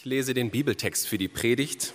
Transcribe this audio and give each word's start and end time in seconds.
Ich 0.00 0.06
lese 0.06 0.32
den 0.32 0.50
Bibeltext 0.50 1.06
für 1.06 1.18
die 1.18 1.28
Predigt 1.28 1.92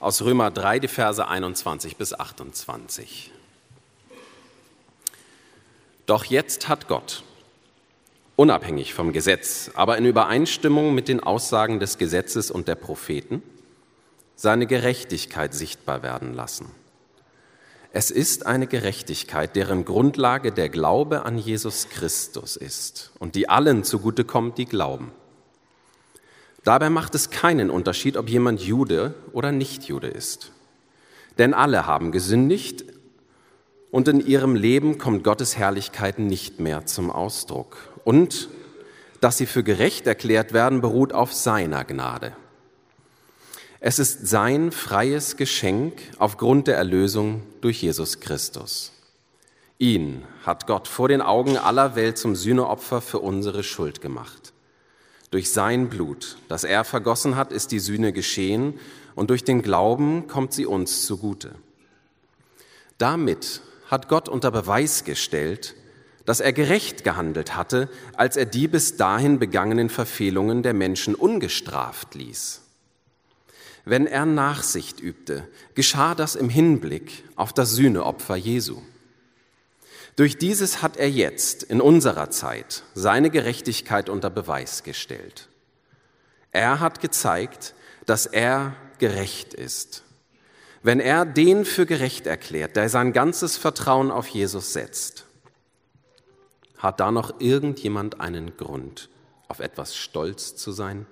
aus 0.00 0.20
Römer 0.20 0.50
3, 0.50 0.80
die 0.80 0.88
Verse 0.88 1.26
21 1.26 1.96
bis 1.96 2.12
28. 2.12 3.32
Doch 6.04 6.26
jetzt 6.26 6.68
hat 6.68 6.88
Gott, 6.88 7.24
unabhängig 8.36 8.92
vom 8.92 9.14
Gesetz, 9.14 9.70
aber 9.72 9.96
in 9.96 10.04
Übereinstimmung 10.04 10.94
mit 10.94 11.08
den 11.08 11.20
Aussagen 11.20 11.80
des 11.80 11.96
Gesetzes 11.96 12.50
und 12.50 12.68
der 12.68 12.74
Propheten, 12.74 13.42
seine 14.34 14.66
Gerechtigkeit 14.66 15.54
sichtbar 15.54 16.02
werden 16.02 16.34
lassen. 16.34 16.66
Es 17.92 18.10
ist 18.10 18.44
eine 18.44 18.66
Gerechtigkeit, 18.66 19.56
deren 19.56 19.86
Grundlage 19.86 20.52
der 20.52 20.68
Glaube 20.68 21.24
an 21.24 21.38
Jesus 21.38 21.88
Christus 21.88 22.56
ist 22.56 23.10
und 23.18 23.36
die 23.36 23.48
allen 23.48 23.84
zugutekommt, 23.84 24.58
die 24.58 24.66
glauben. 24.66 25.12
Dabei 26.66 26.90
macht 26.90 27.14
es 27.14 27.30
keinen 27.30 27.70
Unterschied, 27.70 28.16
ob 28.16 28.28
jemand 28.28 28.60
Jude 28.60 29.14
oder 29.30 29.52
nicht 29.52 29.84
Jude 29.84 30.08
ist. 30.08 30.50
Denn 31.38 31.54
alle 31.54 31.86
haben 31.86 32.10
gesündigt 32.10 32.84
und 33.92 34.08
in 34.08 34.18
ihrem 34.18 34.56
Leben 34.56 34.98
kommt 34.98 35.22
Gottes 35.22 35.56
Herrlichkeit 35.56 36.18
nicht 36.18 36.58
mehr 36.58 36.84
zum 36.84 37.12
Ausdruck. 37.12 37.76
Und 38.02 38.48
dass 39.20 39.38
sie 39.38 39.46
für 39.46 39.62
gerecht 39.62 40.08
erklärt 40.08 40.52
werden, 40.52 40.80
beruht 40.80 41.12
auf 41.12 41.32
seiner 41.32 41.84
Gnade. 41.84 42.32
Es 43.78 44.00
ist 44.00 44.26
sein 44.26 44.72
freies 44.72 45.36
Geschenk 45.36 46.02
aufgrund 46.18 46.66
der 46.66 46.76
Erlösung 46.76 47.44
durch 47.60 47.80
Jesus 47.80 48.18
Christus. 48.18 48.90
Ihn 49.78 50.24
hat 50.44 50.66
Gott 50.66 50.88
vor 50.88 51.06
den 51.06 51.22
Augen 51.22 51.58
aller 51.58 51.94
Welt 51.94 52.18
zum 52.18 52.34
Sühneopfer 52.34 53.00
für 53.00 53.20
unsere 53.20 53.62
Schuld 53.62 54.00
gemacht. 54.00 54.45
Durch 55.30 55.52
sein 55.52 55.88
Blut, 55.88 56.36
das 56.48 56.64
er 56.64 56.84
vergossen 56.84 57.36
hat, 57.36 57.52
ist 57.52 57.72
die 57.72 57.80
Sühne 57.80 58.12
geschehen 58.12 58.78
und 59.14 59.30
durch 59.30 59.44
den 59.44 59.62
Glauben 59.62 60.28
kommt 60.28 60.52
sie 60.52 60.66
uns 60.66 61.04
zugute. 61.06 61.54
Damit 62.98 63.60
hat 63.88 64.08
Gott 64.08 64.28
unter 64.28 64.50
Beweis 64.50 65.04
gestellt, 65.04 65.74
dass 66.24 66.40
er 66.40 66.52
gerecht 66.52 67.04
gehandelt 67.04 67.56
hatte, 67.56 67.88
als 68.16 68.36
er 68.36 68.46
die 68.46 68.68
bis 68.68 68.96
dahin 68.96 69.38
begangenen 69.38 69.88
Verfehlungen 69.88 70.62
der 70.62 70.74
Menschen 70.74 71.14
ungestraft 71.14 72.14
ließ. 72.14 72.62
Wenn 73.84 74.06
er 74.08 74.26
Nachsicht 74.26 75.00
übte, 75.00 75.46
geschah 75.76 76.16
das 76.16 76.34
im 76.34 76.48
Hinblick 76.48 77.22
auf 77.36 77.52
das 77.52 77.72
Sühneopfer 77.72 78.34
Jesu. 78.34 78.78
Durch 80.16 80.38
dieses 80.38 80.80
hat 80.80 80.96
er 80.96 81.10
jetzt 81.10 81.62
in 81.62 81.82
unserer 81.82 82.30
Zeit 82.30 82.84
seine 82.94 83.30
Gerechtigkeit 83.30 84.08
unter 84.08 84.30
Beweis 84.30 84.82
gestellt. 84.82 85.48
Er 86.52 86.80
hat 86.80 87.00
gezeigt, 87.00 87.74
dass 88.06 88.24
er 88.24 88.74
gerecht 88.98 89.52
ist. 89.52 90.04
Wenn 90.82 91.00
er 91.00 91.26
den 91.26 91.66
für 91.66 91.84
gerecht 91.84 92.26
erklärt, 92.26 92.76
der 92.76 92.88
sein 92.88 93.12
ganzes 93.12 93.58
Vertrauen 93.58 94.10
auf 94.10 94.26
Jesus 94.28 94.72
setzt, 94.72 95.26
hat 96.78 97.00
da 97.00 97.10
noch 97.10 97.40
irgendjemand 97.40 98.20
einen 98.20 98.56
Grund, 98.56 99.10
auf 99.48 99.60
etwas 99.60 99.96
stolz 99.96 100.56
zu 100.56 100.72
sein? 100.72 101.06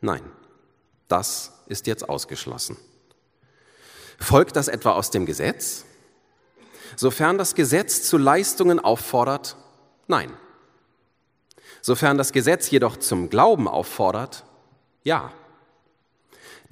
Nein, 0.00 0.22
das 1.08 1.52
ist 1.66 1.86
jetzt 1.88 2.08
ausgeschlossen. 2.08 2.76
Folgt 4.18 4.54
das 4.54 4.68
etwa 4.68 4.92
aus 4.92 5.10
dem 5.10 5.26
Gesetz? 5.26 5.84
Sofern 6.96 7.38
das 7.38 7.54
Gesetz 7.54 8.02
zu 8.02 8.18
Leistungen 8.18 8.78
auffordert, 8.78 9.56
nein. 10.06 10.30
Sofern 11.80 12.18
das 12.18 12.32
Gesetz 12.32 12.70
jedoch 12.70 12.98
zum 12.98 13.30
Glauben 13.30 13.66
auffordert, 13.66 14.44
ja. 15.02 15.32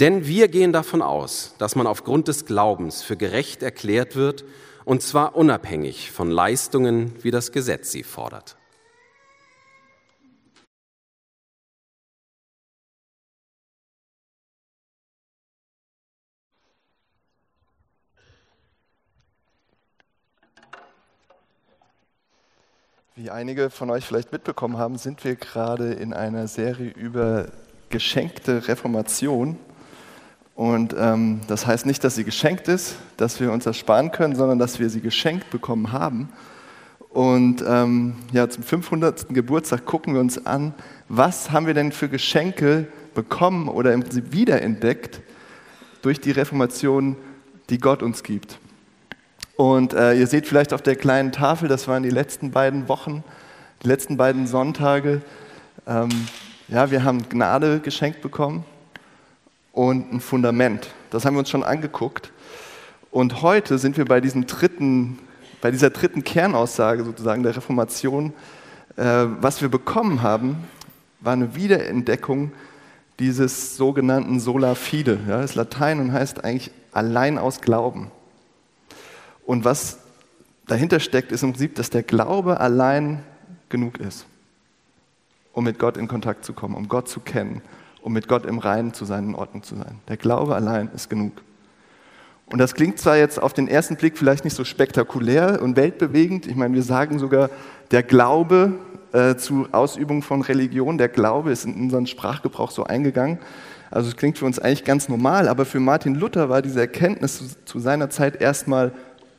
Denn 0.00 0.26
wir 0.26 0.48
gehen 0.48 0.72
davon 0.72 1.00
aus, 1.00 1.54
dass 1.58 1.74
man 1.74 1.86
aufgrund 1.86 2.28
des 2.28 2.44
Glaubens 2.44 3.02
für 3.02 3.16
gerecht 3.16 3.62
erklärt 3.62 4.16
wird, 4.16 4.44
und 4.84 5.02
zwar 5.02 5.34
unabhängig 5.34 6.12
von 6.12 6.30
Leistungen, 6.30 7.14
wie 7.22 7.30
das 7.30 7.52
Gesetz 7.52 7.90
sie 7.90 8.02
fordert. 8.02 8.57
Wie 23.20 23.30
einige 23.30 23.68
von 23.68 23.90
euch 23.90 24.04
vielleicht 24.04 24.30
mitbekommen 24.30 24.76
haben, 24.76 24.96
sind 24.96 25.24
wir 25.24 25.34
gerade 25.34 25.92
in 25.92 26.12
einer 26.12 26.46
Serie 26.46 26.90
über 26.90 27.46
geschenkte 27.90 28.68
Reformation. 28.68 29.58
Und 30.54 30.94
ähm, 30.96 31.40
das 31.48 31.66
heißt 31.66 31.84
nicht, 31.84 32.04
dass 32.04 32.14
sie 32.14 32.22
geschenkt 32.22 32.68
ist, 32.68 32.94
dass 33.16 33.40
wir 33.40 33.50
uns 33.50 33.64
das 33.64 33.76
sparen 33.76 34.12
können, 34.12 34.36
sondern 34.36 34.60
dass 34.60 34.78
wir 34.78 34.88
sie 34.88 35.00
geschenkt 35.00 35.50
bekommen 35.50 35.90
haben. 35.90 36.28
Und 37.08 37.64
ähm, 37.66 38.14
ja, 38.30 38.48
zum 38.48 38.62
500. 38.62 39.30
Geburtstag 39.30 39.84
gucken 39.84 40.14
wir 40.14 40.20
uns 40.20 40.46
an, 40.46 40.72
was 41.08 41.50
haben 41.50 41.66
wir 41.66 41.74
denn 41.74 41.90
für 41.90 42.08
Geschenke 42.08 42.86
bekommen 43.14 43.66
oder 43.66 43.94
im 43.94 44.02
Prinzip 44.02 44.30
wiederentdeckt 44.30 45.22
durch 46.02 46.20
die 46.20 46.30
Reformation, 46.30 47.16
die 47.68 47.78
Gott 47.78 48.04
uns 48.04 48.22
gibt. 48.22 48.60
Und 49.58 49.92
äh, 49.92 50.14
ihr 50.14 50.28
seht 50.28 50.46
vielleicht 50.46 50.72
auf 50.72 50.82
der 50.82 50.94
kleinen 50.94 51.32
Tafel, 51.32 51.68
das 51.68 51.88
waren 51.88 52.04
die 52.04 52.10
letzten 52.10 52.52
beiden 52.52 52.88
Wochen, 52.88 53.24
die 53.82 53.88
letzten 53.88 54.16
beiden 54.16 54.46
Sonntage. 54.46 55.20
Ähm, 55.84 56.10
ja, 56.68 56.92
wir 56.92 57.02
haben 57.02 57.28
Gnade 57.28 57.80
geschenkt 57.80 58.22
bekommen 58.22 58.64
und 59.72 60.12
ein 60.12 60.20
Fundament. 60.20 60.90
Das 61.10 61.24
haben 61.24 61.34
wir 61.34 61.40
uns 61.40 61.50
schon 61.50 61.64
angeguckt. 61.64 62.30
Und 63.10 63.42
heute 63.42 63.78
sind 63.78 63.96
wir 63.96 64.04
bei, 64.04 64.20
diesem 64.20 64.46
dritten, 64.46 65.18
bei 65.60 65.72
dieser 65.72 65.90
dritten 65.90 66.22
Kernaussage 66.22 67.02
sozusagen 67.02 67.42
der 67.42 67.56
Reformation. 67.56 68.32
Äh, 68.96 69.24
was 69.40 69.60
wir 69.60 69.70
bekommen 69.70 70.22
haben, 70.22 70.68
war 71.18 71.32
eine 71.32 71.56
Wiederentdeckung 71.56 72.52
dieses 73.18 73.76
sogenannten 73.76 74.38
Sola 74.38 74.76
Fide. 74.76 75.18
Ja, 75.26 75.40
das 75.40 75.50
ist 75.50 75.56
Latein 75.56 75.98
und 75.98 76.12
heißt 76.12 76.44
eigentlich 76.44 76.70
allein 76.92 77.38
aus 77.38 77.60
Glauben. 77.60 78.12
Und 79.48 79.64
was 79.64 80.00
dahinter 80.66 81.00
steckt, 81.00 81.32
ist 81.32 81.42
im 81.42 81.52
Prinzip, 81.52 81.74
dass 81.76 81.88
der 81.88 82.02
Glaube 82.02 82.60
allein 82.60 83.24
genug 83.70 83.98
ist, 83.98 84.26
um 85.54 85.64
mit 85.64 85.78
Gott 85.78 85.96
in 85.96 86.06
Kontakt 86.06 86.44
zu 86.44 86.52
kommen, 86.52 86.74
um 86.74 86.86
Gott 86.86 87.08
zu 87.08 87.20
kennen, 87.20 87.62
um 88.02 88.12
mit 88.12 88.28
Gott 88.28 88.44
im 88.44 88.58
Reinen 88.58 88.92
zu 88.92 89.06
sein, 89.06 89.28
in 89.28 89.34
Ordnung 89.34 89.62
zu 89.62 89.74
sein. 89.74 90.00
Der 90.06 90.18
Glaube 90.18 90.54
allein 90.54 90.90
ist 90.94 91.08
genug. 91.08 91.32
Und 92.44 92.58
das 92.58 92.74
klingt 92.74 92.98
zwar 92.98 93.16
jetzt 93.16 93.40
auf 93.40 93.54
den 93.54 93.68
ersten 93.68 93.96
Blick 93.96 94.18
vielleicht 94.18 94.44
nicht 94.44 94.54
so 94.54 94.64
spektakulär 94.64 95.62
und 95.62 95.76
weltbewegend. 95.76 96.46
Ich 96.46 96.54
meine, 96.54 96.74
wir 96.74 96.82
sagen 96.82 97.18
sogar, 97.18 97.48
der 97.90 98.02
Glaube 98.02 98.74
äh, 99.14 99.36
zur 99.36 99.70
Ausübung 99.72 100.20
von 100.20 100.42
Religion, 100.42 100.98
der 100.98 101.08
Glaube 101.08 101.52
ist 101.52 101.64
in 101.64 101.72
unseren 101.74 102.06
Sprachgebrauch 102.06 102.70
so 102.70 102.84
eingegangen. 102.84 103.38
Also 103.90 104.10
es 104.10 104.16
klingt 104.16 104.36
für 104.36 104.44
uns 104.44 104.58
eigentlich 104.58 104.84
ganz 104.84 105.08
normal, 105.08 105.48
aber 105.48 105.64
für 105.64 105.80
Martin 105.80 106.14
Luther 106.16 106.50
war 106.50 106.60
diese 106.60 106.80
Erkenntnis 106.80 107.38
zu, 107.38 107.64
zu 107.64 107.78
seiner 107.78 108.10
Zeit 108.10 108.42
erstmal 108.42 108.92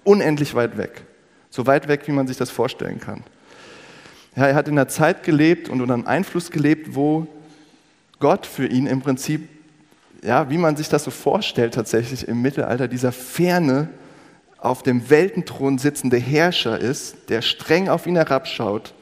unendlich 0.03 0.55
weit 0.55 0.77
weg. 0.77 1.03
So 1.49 1.65
weit 1.65 1.87
weg, 1.87 2.01
wie 2.05 2.11
man 2.11 2.27
sich 2.27 2.37
das 2.37 2.49
vorstellen 2.49 2.99
kann. 2.99 3.23
Ja, 4.35 4.47
er 4.47 4.55
hat 4.55 4.67
in 4.67 4.77
einer 4.77 4.87
Zeit 4.87 5.23
gelebt 5.23 5.69
und 5.69 5.81
unter 5.81 5.93
einem 5.93 6.07
Einfluss 6.07 6.51
gelebt, 6.51 6.95
wo 6.95 7.27
Gott 8.19 8.45
für 8.45 8.67
ihn 8.67 8.87
im 8.87 9.01
Prinzip, 9.01 9.49
ja, 10.23 10.49
wie 10.49 10.57
man 10.57 10.75
sich 10.75 10.89
das 10.89 11.03
so 11.03 11.11
vorstellt, 11.11 11.73
tatsächlich 11.73 12.27
im 12.27 12.41
Mittelalter, 12.41 12.87
dieser 12.87 13.11
ferne, 13.11 13.89
auf 14.57 14.83
dem 14.83 15.09
Weltenthron 15.09 15.77
sitzende 15.77 16.17
Herrscher 16.17 16.77
ist, 16.77 17.29
der 17.29 17.41
streng 17.41 17.87
auf 17.87 18.05
ihn 18.05 18.17
herabschaut. 18.17 18.93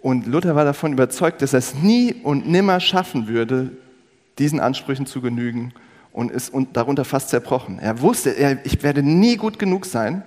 Und 0.00 0.26
Luther 0.26 0.56
war 0.56 0.64
davon 0.64 0.94
überzeugt, 0.94 1.42
dass 1.42 1.52
er 1.52 1.58
es 1.58 1.74
nie 1.74 2.14
und 2.14 2.48
nimmer 2.48 2.80
schaffen 2.80 3.28
würde, 3.28 3.72
diesen 4.38 4.58
Ansprüchen 4.58 5.04
zu 5.04 5.20
genügen 5.20 5.74
und 6.12 6.30
ist 6.30 6.52
darunter 6.72 7.04
fast 7.04 7.28
zerbrochen. 7.28 7.78
Er 7.78 8.00
wusste, 8.00 8.58
ich 8.64 8.82
werde 8.82 9.02
nie 9.02 9.36
gut 9.36 9.58
genug 9.58 9.86
sein 9.86 10.22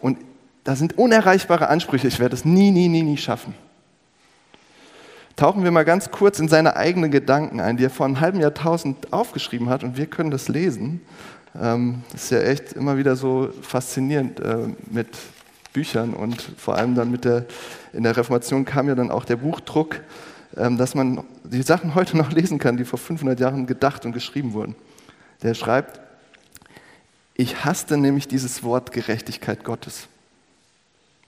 und 0.00 0.18
da 0.64 0.74
sind 0.74 0.98
unerreichbare 0.98 1.68
Ansprüche, 1.68 2.08
ich 2.08 2.18
werde 2.18 2.34
es 2.34 2.44
nie, 2.44 2.70
nie, 2.70 2.88
nie, 2.88 3.02
nie 3.02 3.16
schaffen. 3.16 3.54
Tauchen 5.36 5.62
wir 5.64 5.70
mal 5.70 5.84
ganz 5.84 6.10
kurz 6.10 6.38
in 6.38 6.48
seine 6.48 6.76
eigenen 6.76 7.10
Gedanken 7.10 7.60
ein, 7.60 7.76
die 7.76 7.84
er 7.84 7.90
vor 7.90 8.06
einem 8.06 8.20
halben 8.20 8.40
Jahrtausend 8.40 9.12
aufgeschrieben 9.12 9.68
hat 9.68 9.84
und 9.84 9.98
wir 9.98 10.06
können 10.06 10.30
das 10.30 10.48
lesen. 10.48 11.02
Ähm, 11.60 12.02
das 12.10 12.24
ist 12.24 12.30
ja 12.30 12.40
echt 12.40 12.72
immer 12.72 12.96
wieder 12.96 13.16
so 13.16 13.50
faszinierend 13.60 14.40
äh, 14.40 14.68
mit 14.90 15.08
Büchern 15.74 16.14
und 16.14 16.40
vor 16.56 16.76
allem 16.76 16.94
dann 16.94 17.10
mit 17.10 17.26
der, 17.26 17.44
in 17.92 18.02
der 18.02 18.16
Reformation 18.16 18.64
kam 18.64 18.88
ja 18.88 18.94
dann 18.94 19.10
auch 19.10 19.26
der 19.26 19.36
Buchdruck 19.36 20.00
dass 20.52 20.94
man 20.94 21.24
die 21.44 21.62
Sachen 21.62 21.94
heute 21.94 22.16
noch 22.16 22.32
lesen 22.32 22.58
kann, 22.58 22.76
die 22.76 22.84
vor 22.84 22.98
500 22.98 23.38
Jahren 23.38 23.66
gedacht 23.66 24.04
und 24.06 24.12
geschrieben 24.12 24.52
wurden. 24.52 24.74
Der 25.42 25.54
schreibt, 25.54 26.00
ich 27.34 27.64
hasste 27.64 27.98
nämlich 27.98 28.28
dieses 28.28 28.62
Wort 28.62 28.92
Gerechtigkeit 28.92 29.64
Gottes. 29.64 30.08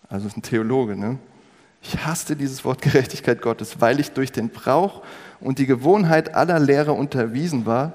Also 0.09 0.26
ist 0.26 0.37
ein 0.37 0.43
Theologe. 0.43 0.97
Ne? 0.97 1.19
Ich 1.82 2.05
hasste 2.05 2.35
dieses 2.35 2.65
Wort 2.65 2.81
Gerechtigkeit 2.82 3.43
Gottes, 3.43 3.81
weil 3.81 4.00
ich 4.00 4.12
durch 4.12 4.32
den 4.32 4.49
Brauch 4.49 5.03
und 5.41 5.59
die 5.59 5.67
Gewohnheit 5.67 6.35
aller 6.35 6.59
Lehrer 6.59 6.94
unterwiesen 6.94 7.67
war, 7.67 7.93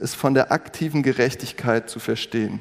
es 0.00 0.14
von 0.14 0.34
der 0.34 0.52
aktiven 0.52 1.02
Gerechtigkeit 1.02 1.90
zu 1.90 1.98
verstehen, 1.98 2.60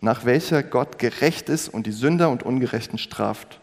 nach 0.00 0.24
welcher 0.24 0.62
Gott 0.62 0.98
gerecht 0.98 1.48
ist 1.48 1.68
und 1.68 1.86
die 1.86 1.92
Sünder 1.92 2.28
und 2.28 2.42
Ungerechten 2.42 2.98
straft. 2.98 3.60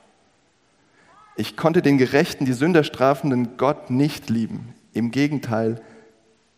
Ich 1.35 1.57
konnte 1.57 1.81
den 1.81 1.97
Gerechten, 1.97 2.45
die 2.45 2.53
Sünder 2.53 2.83
strafenden 2.83 3.57
Gott 3.57 3.89
nicht 3.89 4.29
lieben. 4.29 4.73
Im 4.93 5.11
Gegenteil, 5.11 5.81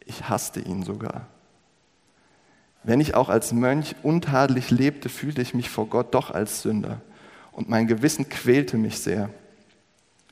ich 0.06 0.30
hasste 0.30 0.60
ihn 0.60 0.84
sogar. 0.84 1.28
Wenn 2.84 3.00
ich 3.00 3.16
auch 3.16 3.30
als 3.30 3.54
Mönch 3.54 3.96
untadelig 4.04 4.70
lebte, 4.70 5.10
fühlte 5.10 5.42
ich 5.42 5.54
mich 5.54 5.70
vor 5.70 5.88
Gott 5.88 6.14
doch 6.14 6.30
als 6.30 6.62
Sünder 6.62 7.02
und 7.52 7.70
mein 7.70 7.88
Gewissen 7.88 8.30
quälte 8.30 8.78
mich 8.78 9.00
sehr. 9.00 9.30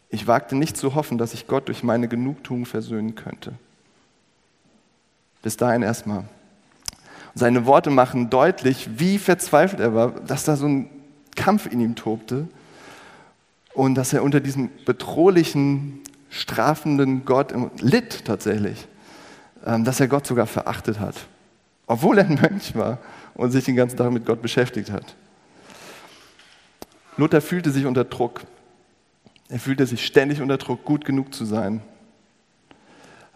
Ich 0.09 0.27
wagte 0.27 0.55
nicht 0.55 0.77
zu 0.77 0.93
hoffen, 0.93 1.17
dass 1.17 1.33
ich 1.33 1.47
Gott 1.47 1.67
durch 1.69 1.81
meine 1.81 2.07
Genugtuung 2.07 2.65
versöhnen 2.65 3.15
könnte. 3.15 3.53
Bis 5.41 5.57
dahin 5.57 5.81
erstmal. 5.81 6.25
Seine 7.33 7.65
Worte 7.65 7.89
machen 7.89 8.29
deutlich, 8.29 8.99
wie 8.99 9.17
verzweifelt 9.17 9.79
er 9.81 9.95
war, 9.95 10.11
dass 10.11 10.43
da 10.43 10.55
so 10.55 10.67
ein 10.67 10.89
Kampf 11.35 11.65
in 11.65 11.79
ihm 11.79 11.95
tobte 11.95 12.47
und 13.73 13.95
dass 13.95 14.13
er 14.13 14.23
unter 14.23 14.39
diesem 14.39 14.69
bedrohlichen, 14.85 16.01
strafenden 16.29 17.25
Gott 17.25 17.53
litt 17.79 18.25
tatsächlich, 18.25 18.87
ähm, 19.65 19.83
dass 19.83 19.99
er 19.99 20.07
Gott 20.07 20.25
sogar 20.25 20.47
verachtet 20.47 20.99
hat, 20.99 21.15
obwohl 21.87 22.17
er 22.17 22.25
ein 22.25 22.39
Mönch 22.41 22.75
war 22.75 22.99
und 23.35 23.51
sich 23.51 23.65
den 23.65 23.75
ganzen 23.75 23.97
Tag 23.97 24.11
mit 24.11 24.25
Gott 24.25 24.41
beschäftigt 24.41 24.91
hat. 24.91 25.15
Luther 27.17 27.41
fühlte 27.41 27.71
sich 27.71 27.85
unter 27.85 28.03
Druck. 28.03 28.41
Er 29.49 29.59
fühlte 29.59 29.85
sich 29.85 30.05
ständig 30.05 30.41
unter 30.41 30.57
Druck, 30.57 30.83
gut 30.83 31.05
genug 31.05 31.33
zu 31.33 31.45
sein, 31.45 31.81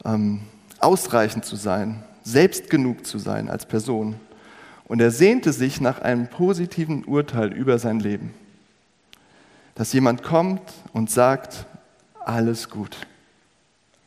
ähm, 0.04 0.42
ausreichend 0.80 1.46
zu 1.46 1.56
sein, 1.56 2.04
selbst 2.24 2.70
genug 2.70 3.06
zu 3.06 3.20
sein 3.20 3.50
als 3.50 3.66
Person. 3.66 4.16
Und 4.86 5.02
er 5.02 5.12
sehnte 5.12 5.54
sich 5.54 5.82
nach 5.82 6.00
einem 6.00 6.28
positiven 6.28 7.04
Urteil 7.04 7.54
über 7.54 7.78
sein 7.78 8.00
Leben. 8.00 8.34
Dass 9.78 9.94
jemand 9.94 10.24
kommt 10.24 10.74
und 10.92 11.12
sagt, 11.12 11.68
alles 12.26 12.68
gut, 12.68 12.98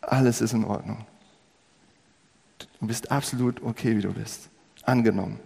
alles 0.00 0.40
ist 0.40 0.52
in 0.52 0.64
Ordnung. 0.64 1.06
Du 2.80 2.88
bist 2.88 3.12
absolut 3.12 3.62
okay, 3.62 3.96
wie 3.96 4.02
du 4.02 4.12
bist. 4.12 4.48
Angenommen. 4.82 5.38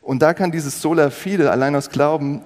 Und 0.00 0.22
da 0.22 0.32
kann 0.32 0.50
dieses 0.50 0.80
Sola 0.80 1.10
Fide, 1.10 1.50
allein 1.50 1.76
aus 1.76 1.90
Glauben, 1.90 2.42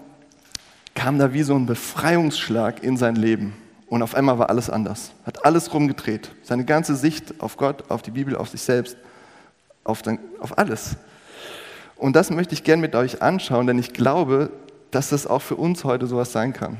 kam 0.96 1.16
da 1.20 1.32
wie 1.32 1.44
so 1.44 1.54
ein 1.54 1.64
Befreiungsschlag 1.64 2.82
in 2.82 2.96
sein 2.96 3.14
Leben. 3.14 3.54
Und 3.86 4.02
auf 4.02 4.16
einmal 4.16 4.36
war 4.40 4.50
alles 4.50 4.68
anders. 4.68 5.12
Hat 5.24 5.44
alles 5.44 5.72
rumgedreht. 5.72 6.32
Seine 6.42 6.64
ganze 6.64 6.96
Sicht 6.96 7.40
auf 7.40 7.56
Gott, 7.56 7.88
auf 7.88 8.02
die 8.02 8.10
Bibel, 8.10 8.34
auf 8.34 8.48
sich 8.48 8.62
selbst, 8.62 8.96
auf, 9.84 10.02
den, 10.02 10.18
auf 10.40 10.58
alles. 10.58 10.96
Und 11.94 12.16
das 12.16 12.30
möchte 12.30 12.54
ich 12.54 12.64
gern 12.64 12.80
mit 12.80 12.96
euch 12.96 13.22
anschauen, 13.22 13.68
denn 13.68 13.78
ich 13.78 13.92
glaube, 13.92 14.50
dass 14.90 15.10
das 15.10 15.26
auch 15.26 15.42
für 15.42 15.56
uns 15.56 15.84
heute 15.84 16.06
sowas 16.06 16.32
sein 16.32 16.52
kann. 16.52 16.78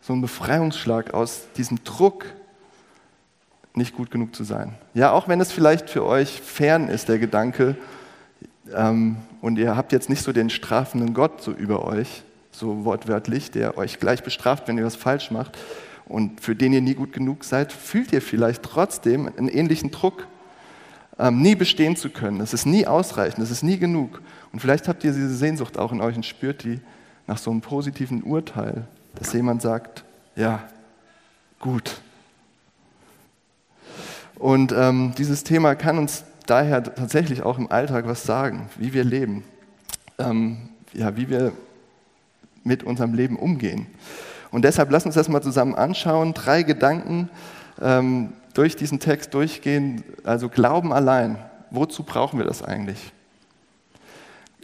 So 0.00 0.12
ein 0.12 0.20
Befreiungsschlag 0.20 1.14
aus 1.14 1.44
diesem 1.56 1.82
Druck, 1.84 2.26
nicht 3.74 3.96
gut 3.96 4.10
genug 4.10 4.34
zu 4.34 4.44
sein. 4.44 4.74
Ja, 4.92 5.12
auch 5.12 5.28
wenn 5.28 5.40
es 5.40 5.50
vielleicht 5.50 5.90
für 5.90 6.04
euch 6.04 6.40
fern 6.40 6.88
ist, 6.88 7.08
der 7.08 7.18
Gedanke, 7.18 7.76
ähm, 8.72 9.16
und 9.40 9.58
ihr 9.58 9.76
habt 9.76 9.92
jetzt 9.92 10.08
nicht 10.08 10.22
so 10.22 10.32
den 10.32 10.48
strafenden 10.48 11.12
Gott 11.12 11.42
so 11.42 11.52
über 11.52 11.84
euch, 11.84 12.22
so 12.50 12.84
wortwörtlich, 12.84 13.50
der 13.50 13.76
euch 13.76 13.98
gleich 13.98 14.22
bestraft, 14.22 14.68
wenn 14.68 14.78
ihr 14.78 14.84
was 14.84 14.96
falsch 14.96 15.30
macht 15.30 15.58
und 16.06 16.40
für 16.40 16.54
den 16.54 16.72
ihr 16.72 16.80
nie 16.80 16.94
gut 16.94 17.12
genug 17.12 17.44
seid, 17.44 17.72
fühlt 17.72 18.12
ihr 18.12 18.22
vielleicht 18.22 18.62
trotzdem 18.62 19.26
einen 19.26 19.48
ähnlichen 19.48 19.90
Druck, 19.90 20.26
ähm, 21.18 21.42
nie 21.42 21.54
bestehen 21.54 21.96
zu 21.96 22.10
können. 22.10 22.40
Es 22.40 22.54
ist 22.54 22.66
nie 22.66 22.86
ausreichend, 22.86 23.44
es 23.44 23.50
ist 23.50 23.62
nie 23.62 23.78
genug. 23.78 24.22
Und 24.52 24.60
vielleicht 24.60 24.88
habt 24.88 25.04
ihr 25.04 25.12
diese 25.12 25.34
Sehnsucht 25.34 25.78
auch 25.78 25.92
in 25.92 26.00
euch 26.00 26.16
und 26.16 26.26
spürt 26.26 26.64
die 26.64 26.80
nach 27.26 27.38
so 27.38 27.50
einem 27.50 27.60
positiven 27.60 28.22
Urteil, 28.22 28.86
dass 29.14 29.32
jemand 29.32 29.62
sagt, 29.62 30.04
ja, 30.36 30.64
gut. 31.60 32.00
Und 34.36 34.72
ähm, 34.72 35.14
dieses 35.16 35.44
Thema 35.44 35.74
kann 35.74 35.98
uns 35.98 36.24
daher 36.46 36.82
tatsächlich 36.82 37.42
auch 37.42 37.58
im 37.58 37.70
Alltag 37.70 38.06
was 38.06 38.24
sagen, 38.24 38.68
wie 38.76 38.92
wir 38.92 39.04
leben, 39.04 39.44
ähm, 40.18 40.68
ja, 40.92 41.16
wie 41.16 41.28
wir 41.28 41.52
mit 42.64 42.82
unserem 42.82 43.14
Leben 43.14 43.36
umgehen. 43.38 43.86
Und 44.50 44.64
deshalb 44.64 44.90
lass 44.90 45.06
uns 45.06 45.14
das 45.14 45.28
mal 45.28 45.42
zusammen 45.42 45.74
anschauen. 45.74 46.34
Drei 46.34 46.62
Gedanken 46.62 47.28
ähm, 47.80 48.32
durch 48.54 48.76
diesen 48.76 49.00
Text 49.00 49.34
durchgehen. 49.34 50.04
Also 50.24 50.48
Glauben 50.48 50.92
allein. 50.92 51.38
Wozu 51.70 52.04
brauchen 52.04 52.38
wir 52.38 52.46
das 52.46 52.62
eigentlich? 52.62 53.12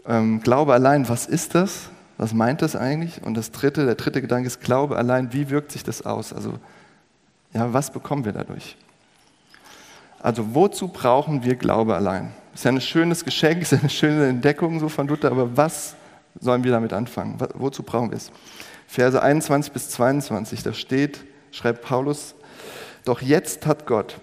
Ähm, 0.07 0.41
Glaube 0.43 0.75
allein, 0.75 1.09
was 1.09 1.27
ist 1.27 1.55
das? 1.55 1.91
Was 2.21 2.35
meint 2.35 2.61
das 2.61 2.77
eigentlich? 2.77 3.23
Und 3.23 3.33
das 3.33 3.51
dritte, 3.51 3.87
der 3.87 3.95
dritte 3.95 4.21
Gedanke 4.21 4.47
ist 4.47 4.61
Glaube 4.61 4.99
allein. 4.99 5.33
Wie 5.33 5.49
wirkt 5.49 5.73
sich 5.73 5.85
das 5.85 6.05
aus? 6.05 6.35
Also, 6.35 6.53
ja, 7.55 7.73
was 7.73 7.91
bekommen 7.91 8.27
wir 8.27 8.33
dadurch? 8.33 8.77
Also, 10.19 10.55
wozu 10.55 10.89
brauchen 10.89 11.45
wir 11.45 11.55
Glaube 11.55 11.95
allein? 11.95 12.33
Ist 12.53 12.67
ja 12.67 12.73
ein 12.73 12.81
schönes 12.83 13.25
Geschenk, 13.25 13.63
ist 13.63 13.73
ja 13.73 13.79
eine 13.79 13.89
schöne 13.89 14.27
Entdeckung 14.29 14.81
so 14.81 14.91
von 14.91 15.09
Luther, 15.09 15.31
aber 15.31 15.57
was 15.57 15.95
sollen 16.39 16.63
wir 16.63 16.73
damit 16.73 16.93
anfangen? 16.93 17.39
Wozu 17.55 17.83
brauchen 17.83 18.11
wir 18.11 18.19
es? 18.19 18.31
Verse 18.87 19.23
21 19.23 19.73
bis 19.73 19.89
22, 19.89 20.63
da 20.63 20.75
steht, 20.75 21.25
schreibt 21.53 21.81
Paulus, 21.81 22.35
doch 23.07 23.23
jetzt 23.23 23.65
hat 23.65 23.87
Gott, 23.87 24.21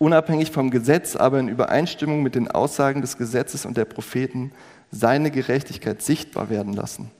unabhängig 0.00 0.50
vom 0.50 0.70
Gesetz, 0.70 1.14
aber 1.14 1.38
in 1.38 1.48
Übereinstimmung 1.48 2.22
mit 2.22 2.34
den 2.34 2.50
Aussagen 2.50 3.02
des 3.02 3.18
Gesetzes 3.18 3.66
und 3.66 3.76
der 3.76 3.84
Propheten, 3.84 4.50
seine 4.90 5.30
Gerechtigkeit 5.30 6.02
sichtbar 6.02 6.48
werden 6.48 6.72
lassen. 6.72 7.10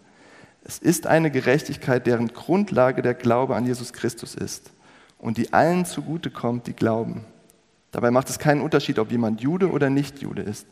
Es 0.64 0.78
ist 0.78 1.06
eine 1.06 1.30
Gerechtigkeit, 1.30 2.06
deren 2.06 2.28
Grundlage 2.28 3.02
der 3.02 3.14
Glaube 3.14 3.54
an 3.54 3.66
Jesus 3.66 3.92
Christus 3.92 4.34
ist 4.34 4.70
und 5.18 5.36
die 5.36 5.52
allen 5.52 5.84
zugutekommt, 5.84 6.66
die 6.66 6.72
glauben. 6.72 7.24
Dabei 7.92 8.10
macht 8.10 8.30
es 8.30 8.38
keinen 8.38 8.62
Unterschied, 8.62 8.98
ob 8.98 9.10
jemand 9.10 9.42
Jude 9.42 9.70
oder 9.70 9.90
nicht 9.90 10.20
Jude 10.20 10.42
ist, 10.42 10.66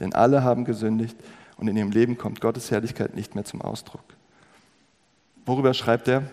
denn 0.00 0.14
alle 0.14 0.44
haben 0.44 0.66
gesündigt 0.66 1.16
und 1.56 1.68
in 1.68 1.76
ihrem 1.78 1.92
Leben 1.92 2.18
kommt 2.18 2.42
Gottes 2.42 2.70
Herrlichkeit 2.70 3.16
nicht 3.16 3.34
mehr 3.34 3.44
zum 3.44 3.62
Ausdruck. 3.62 4.04
Worüber 5.46 5.72
schreibt 5.72 6.08
er? 6.08 6.24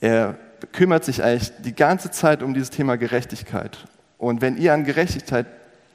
Er 0.00 0.36
kümmert 0.72 1.04
sich 1.04 1.22
eigentlich 1.22 1.52
die 1.64 1.74
ganze 1.74 2.10
Zeit 2.10 2.42
um 2.42 2.54
dieses 2.54 2.70
Thema 2.70 2.96
Gerechtigkeit. 2.96 3.78
Und 4.18 4.40
wenn 4.40 4.56
ihr 4.56 4.72
an 4.72 4.84
Gerechtigkeit 4.84 5.46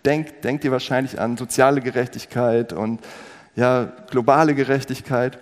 denkt, 0.05 0.43
denkt 0.43 0.63
ihr 0.63 0.71
wahrscheinlich 0.71 1.19
an 1.19 1.37
soziale 1.37 1.81
Gerechtigkeit 1.81 2.73
und 2.73 3.01
ja, 3.55 3.91
globale 4.09 4.55
Gerechtigkeit. 4.55 5.39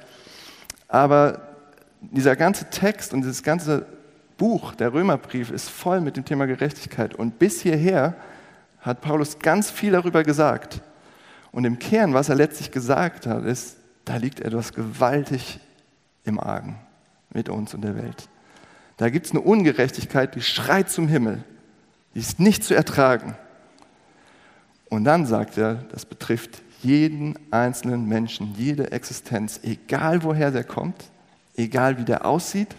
Aber 0.87 1.41
dieser 2.01 2.35
ganze 2.35 2.69
Text 2.69 3.13
und 3.13 3.21
dieses 3.21 3.43
ganze 3.43 3.85
Buch, 4.37 4.73
der 4.75 4.93
Römerbrief, 4.93 5.51
ist 5.51 5.69
voll 5.69 6.01
mit 6.01 6.15
dem 6.15 6.25
Thema 6.25 6.45
Gerechtigkeit. 6.45 7.15
Und 7.15 7.39
bis 7.39 7.61
hierher 7.61 8.15
hat 8.81 9.01
Paulus 9.01 9.39
ganz 9.39 9.69
viel 9.71 9.91
darüber 9.91 10.23
gesagt. 10.23 10.81
Und 11.51 11.65
im 11.65 11.79
Kern, 11.79 12.13
was 12.13 12.29
er 12.29 12.35
letztlich 12.35 12.71
gesagt 12.71 13.25
hat, 13.25 13.43
ist, 13.43 13.77
da 14.05 14.17
liegt 14.17 14.39
etwas 14.39 14.73
gewaltig 14.73 15.59
im 16.23 16.39
Argen 16.39 16.77
mit 17.33 17.49
uns 17.49 17.73
und 17.73 17.81
der 17.81 17.95
Welt. 17.95 18.29
Da 18.97 19.09
gibt 19.09 19.27
es 19.27 19.31
eine 19.31 19.41
Ungerechtigkeit, 19.41 20.35
die 20.35 20.41
schreit 20.41 20.89
zum 20.89 21.07
Himmel. 21.07 21.43
Die 22.15 22.19
ist 22.19 22.39
nicht 22.39 22.63
zu 22.63 22.73
ertragen. 22.73 23.35
Und 24.89 25.03
dann 25.03 25.25
sagt 25.25 25.57
er, 25.57 25.75
das 25.91 26.05
betrifft 26.05 26.61
jeden 26.81 27.37
einzelnen 27.51 28.07
Menschen, 28.07 28.53
jede 28.55 28.91
Existenz, 28.91 29.59
egal 29.63 30.23
woher 30.23 30.51
der 30.51 30.63
kommt, 30.63 31.05
egal 31.55 31.97
wie 31.97 32.05
der 32.05 32.25
aussieht, 32.25 32.75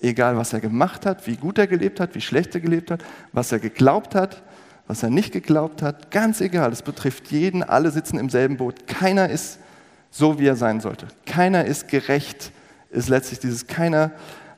egal 0.00 0.36
was 0.36 0.52
er 0.52 0.60
gemacht 0.60 1.06
hat, 1.06 1.26
wie 1.26 1.36
gut 1.36 1.58
er 1.58 1.66
gelebt 1.66 2.00
hat, 2.00 2.14
wie 2.14 2.20
schlecht 2.20 2.54
er 2.54 2.60
gelebt 2.60 2.90
hat, 2.90 3.04
was 3.32 3.52
er 3.52 3.58
geglaubt 3.58 4.14
hat, 4.14 4.42
was 4.86 5.02
er 5.02 5.10
nicht 5.10 5.32
geglaubt 5.32 5.82
hat, 5.82 6.10
ganz 6.10 6.40
egal, 6.40 6.72
es 6.72 6.82
betrifft 6.82 7.30
jeden, 7.30 7.62
alle 7.62 7.90
sitzen 7.90 8.18
im 8.18 8.28
selben 8.28 8.56
Boot. 8.56 8.86
Keiner 8.86 9.30
ist 9.30 9.58
so, 10.10 10.38
wie 10.38 10.46
er 10.46 10.56
sein 10.56 10.80
sollte. 10.80 11.08
Keiner 11.24 11.64
ist 11.64 11.88
gerecht, 11.88 12.52
ist 12.90 13.08
letztlich 13.08 13.38
dieses, 13.38 13.66
keiner 13.66 14.12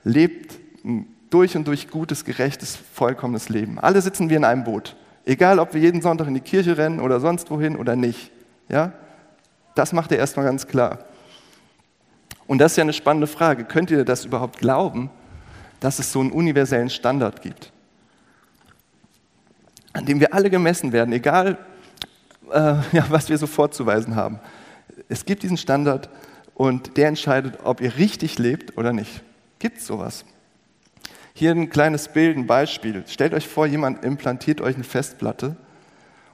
lebt 0.04 0.58
ein 0.86 1.06
durch 1.28 1.56
und 1.56 1.66
durch 1.66 1.90
gutes, 1.90 2.24
gerechtes, 2.24 2.76
vollkommenes 2.76 3.48
Leben. 3.48 3.80
Alle 3.80 4.00
sitzen 4.00 4.30
wir 4.30 4.36
in 4.36 4.44
einem 4.44 4.62
Boot. 4.62 4.94
Egal, 5.24 5.58
ob 5.58 5.74
wir 5.74 5.80
jeden 5.80 6.00
Sonntag 6.00 6.28
in 6.28 6.34
die 6.34 6.40
Kirche 6.40 6.78
rennen 6.78 7.00
oder 7.00 7.18
sonst 7.18 7.50
wohin 7.50 7.76
oder 7.76 7.96
nicht. 7.96 8.30
Ja? 8.68 8.92
Das 9.74 9.92
macht 9.92 10.12
er 10.12 10.18
erstmal 10.18 10.46
ganz 10.46 10.68
klar. 10.68 11.00
Und 12.46 12.58
das 12.58 12.72
ist 12.72 12.76
ja 12.76 12.82
eine 12.82 12.92
spannende 12.92 13.26
Frage. 13.26 13.64
Könnt 13.64 13.90
ihr 13.90 14.04
das 14.04 14.24
überhaupt 14.24 14.58
glauben, 14.58 15.10
dass 15.80 15.98
es 15.98 16.12
so 16.12 16.20
einen 16.20 16.30
universellen 16.30 16.90
Standard 16.90 17.42
gibt? 17.42 17.72
an 19.96 20.04
dem 20.04 20.20
wir 20.20 20.34
alle 20.34 20.50
gemessen 20.50 20.92
werden, 20.92 21.12
egal 21.14 21.56
äh, 22.52 22.74
ja, 22.92 23.06
was 23.08 23.30
wir 23.30 23.38
so 23.38 23.46
vorzuweisen 23.46 24.14
haben. 24.14 24.38
Es 25.08 25.24
gibt 25.24 25.42
diesen 25.42 25.56
Standard 25.56 26.10
und 26.54 26.98
der 26.98 27.08
entscheidet, 27.08 27.60
ob 27.64 27.80
ihr 27.80 27.96
richtig 27.96 28.38
lebt 28.38 28.76
oder 28.76 28.92
nicht. 28.92 29.22
Gibt 29.58 29.78
es 29.78 29.86
sowas? 29.86 30.24
Hier 31.38 31.50
ein 31.50 31.68
kleines 31.68 32.08
Bild, 32.08 32.34
ein 32.34 32.46
Beispiel. 32.46 33.04
Stellt 33.06 33.34
euch 33.34 33.46
vor, 33.46 33.66
jemand 33.66 34.02
implantiert 34.02 34.62
euch 34.62 34.74
eine 34.74 34.84
Festplatte 34.84 35.54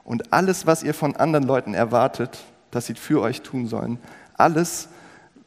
und 0.05 0.31
alles, 0.31 0.65
was 0.65 0.81
ihr 0.81 0.93
von 0.93 1.17
anderen 1.17 1.43
Leuten 1.45 1.73
erwartet, 1.73 2.41
dass 2.71 2.85
sie 2.85 2.93
für 2.93 3.19
euch 3.19 3.41
tun 3.41 3.67
sollen, 3.67 3.99
alles, 4.37 4.87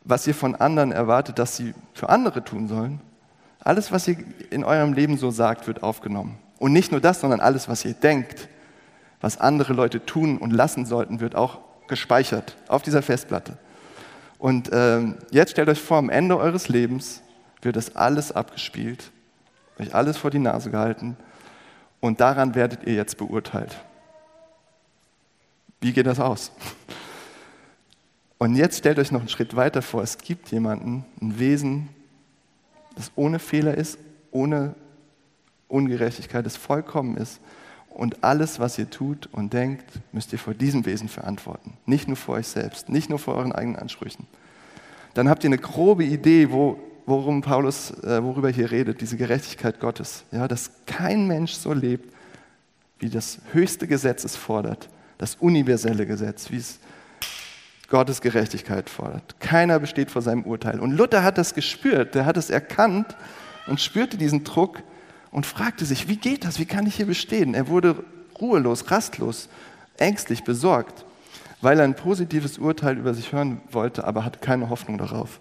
was 0.04 0.26
ihr 0.26 0.34
von 0.34 0.56
anderen 0.56 0.92
erwartet, 0.92 1.38
dass 1.38 1.56
sie 1.56 1.72
für 1.94 2.10
andere 2.10 2.44
tun 2.44 2.68
sollen, 2.68 3.00
alles, 3.60 3.90
was 3.90 4.06
ihr 4.08 4.18
in 4.50 4.62
eurem 4.62 4.92
Leben 4.92 5.16
so 5.16 5.30
sagt, 5.30 5.66
wird 5.66 5.82
aufgenommen. 5.82 6.36
Und 6.58 6.74
nicht 6.74 6.92
nur 6.92 7.00
das, 7.00 7.22
sondern 7.22 7.40
alles, 7.40 7.66
was 7.66 7.82
ihr 7.86 7.94
denkt, 7.94 8.50
was 9.22 9.40
andere 9.40 9.72
Leute 9.72 10.04
tun 10.04 10.36
und 10.36 10.50
lassen 10.50 10.84
sollten, 10.84 11.20
wird 11.20 11.34
auch 11.34 11.60
gespeichert 11.88 12.58
auf 12.68 12.82
dieser 12.82 13.00
Festplatte. 13.00 13.56
Und 14.36 14.70
äh, 14.70 15.14
jetzt 15.30 15.52
stellt 15.52 15.70
euch 15.70 15.80
vor, 15.80 15.96
am 15.96 16.10
Ende 16.10 16.36
eures 16.36 16.68
Lebens 16.68 17.22
wird 17.62 17.76
das 17.76 17.96
alles 17.96 18.32
abgespielt, 18.32 19.12
euch 19.78 19.94
alles 19.94 20.16
vor 20.16 20.30
die 20.30 20.38
Nase 20.38 20.70
gehalten 20.70 21.16
und 22.00 22.20
daran 22.20 22.54
werdet 22.54 22.84
ihr 22.84 22.94
jetzt 22.94 23.16
beurteilt. 23.18 23.76
Wie 25.80 25.92
geht 25.92 26.06
das 26.06 26.20
aus? 26.20 26.52
Und 28.38 28.56
jetzt 28.56 28.78
stellt 28.78 28.98
euch 28.98 29.12
noch 29.12 29.20
einen 29.20 29.28
Schritt 29.28 29.56
weiter 29.56 29.82
vor. 29.82 30.02
Es 30.02 30.18
gibt 30.18 30.50
jemanden, 30.50 31.04
ein 31.20 31.38
Wesen, 31.38 31.88
das 32.94 33.10
ohne 33.16 33.38
Fehler 33.38 33.74
ist, 33.74 33.98
ohne 34.30 34.74
Ungerechtigkeit, 35.68 36.44
das 36.44 36.56
vollkommen 36.56 37.16
ist. 37.16 37.40
Und 37.88 38.22
alles, 38.22 38.60
was 38.60 38.78
ihr 38.78 38.90
tut 38.90 39.28
und 39.32 39.54
denkt, 39.54 39.84
müsst 40.12 40.32
ihr 40.32 40.38
vor 40.38 40.52
diesem 40.52 40.84
Wesen 40.84 41.08
verantworten. 41.08 41.78
Nicht 41.86 42.08
nur 42.08 42.16
vor 42.16 42.34
euch 42.34 42.46
selbst, 42.46 42.90
nicht 42.90 43.08
nur 43.08 43.18
vor 43.18 43.36
euren 43.36 43.52
eigenen 43.52 43.76
Ansprüchen. 43.76 44.26
Dann 45.14 45.30
habt 45.30 45.44
ihr 45.44 45.48
eine 45.48 45.58
grobe 45.58 46.04
Idee, 46.04 46.50
wo, 46.50 46.78
worum 47.06 47.40
Paulus, 47.40 47.92
äh, 48.02 48.22
worüber 48.22 48.50
hier 48.50 48.70
redet, 48.70 49.00
diese 49.00 49.16
Gerechtigkeit 49.16 49.80
Gottes. 49.80 50.24
Ja, 50.32 50.48
dass 50.48 50.70
kein 50.86 51.26
Mensch 51.26 51.52
so 51.52 51.72
lebt, 51.72 52.12
wie 52.98 53.08
das 53.08 53.38
höchste 53.52 53.86
Gesetz 53.86 54.24
es 54.24 54.36
fordert, 54.36 54.88
das 55.18 55.36
universelle 55.36 56.06
Gesetz, 56.06 56.50
wie 56.50 56.56
es 56.56 56.80
Gottes 57.88 58.20
Gerechtigkeit 58.20 58.90
fordert. 58.90 59.38
Keiner 59.38 59.78
besteht 59.78 60.10
vor 60.10 60.20
seinem 60.20 60.42
Urteil. 60.42 60.80
Und 60.80 60.92
Luther 60.96 61.22
hat 61.22 61.38
das 61.38 61.54
gespürt, 61.54 62.16
der 62.16 62.26
hat 62.26 62.36
es 62.36 62.50
erkannt 62.50 63.16
und 63.68 63.80
spürte 63.80 64.16
diesen 64.16 64.42
Druck 64.42 64.82
und 65.30 65.46
fragte 65.46 65.84
sich, 65.84 66.08
wie 66.08 66.16
geht 66.16 66.44
das, 66.44 66.58
wie 66.58 66.66
kann 66.66 66.86
ich 66.86 66.96
hier 66.96 67.06
bestehen? 67.06 67.54
Er 67.54 67.68
wurde 67.68 68.02
ruhelos, 68.40 68.90
rastlos, 68.90 69.48
ängstlich, 69.98 70.42
besorgt, 70.42 71.04
weil 71.60 71.78
er 71.78 71.84
ein 71.84 71.94
positives 71.94 72.58
Urteil 72.58 72.98
über 72.98 73.14
sich 73.14 73.32
hören 73.32 73.60
wollte, 73.70 74.04
aber 74.04 74.24
hatte 74.24 74.40
keine 74.40 74.68
Hoffnung 74.68 74.98
darauf. 74.98 75.38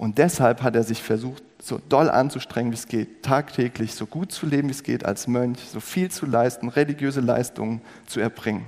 Und 0.00 0.16
deshalb 0.16 0.62
hat 0.62 0.76
er 0.76 0.82
sich 0.82 1.02
versucht, 1.02 1.42
so 1.60 1.78
doll 1.90 2.08
anzustrengen, 2.08 2.72
wie 2.72 2.76
es 2.76 2.88
geht, 2.88 3.22
tagtäglich 3.22 3.94
so 3.94 4.06
gut 4.06 4.32
zu 4.32 4.46
leben, 4.46 4.68
wie 4.68 4.72
es 4.72 4.82
geht 4.82 5.04
als 5.04 5.26
Mönch, 5.26 5.58
so 5.68 5.78
viel 5.78 6.10
zu 6.10 6.24
leisten, 6.24 6.70
religiöse 6.70 7.20
Leistungen 7.20 7.82
zu 8.06 8.18
erbringen. 8.18 8.64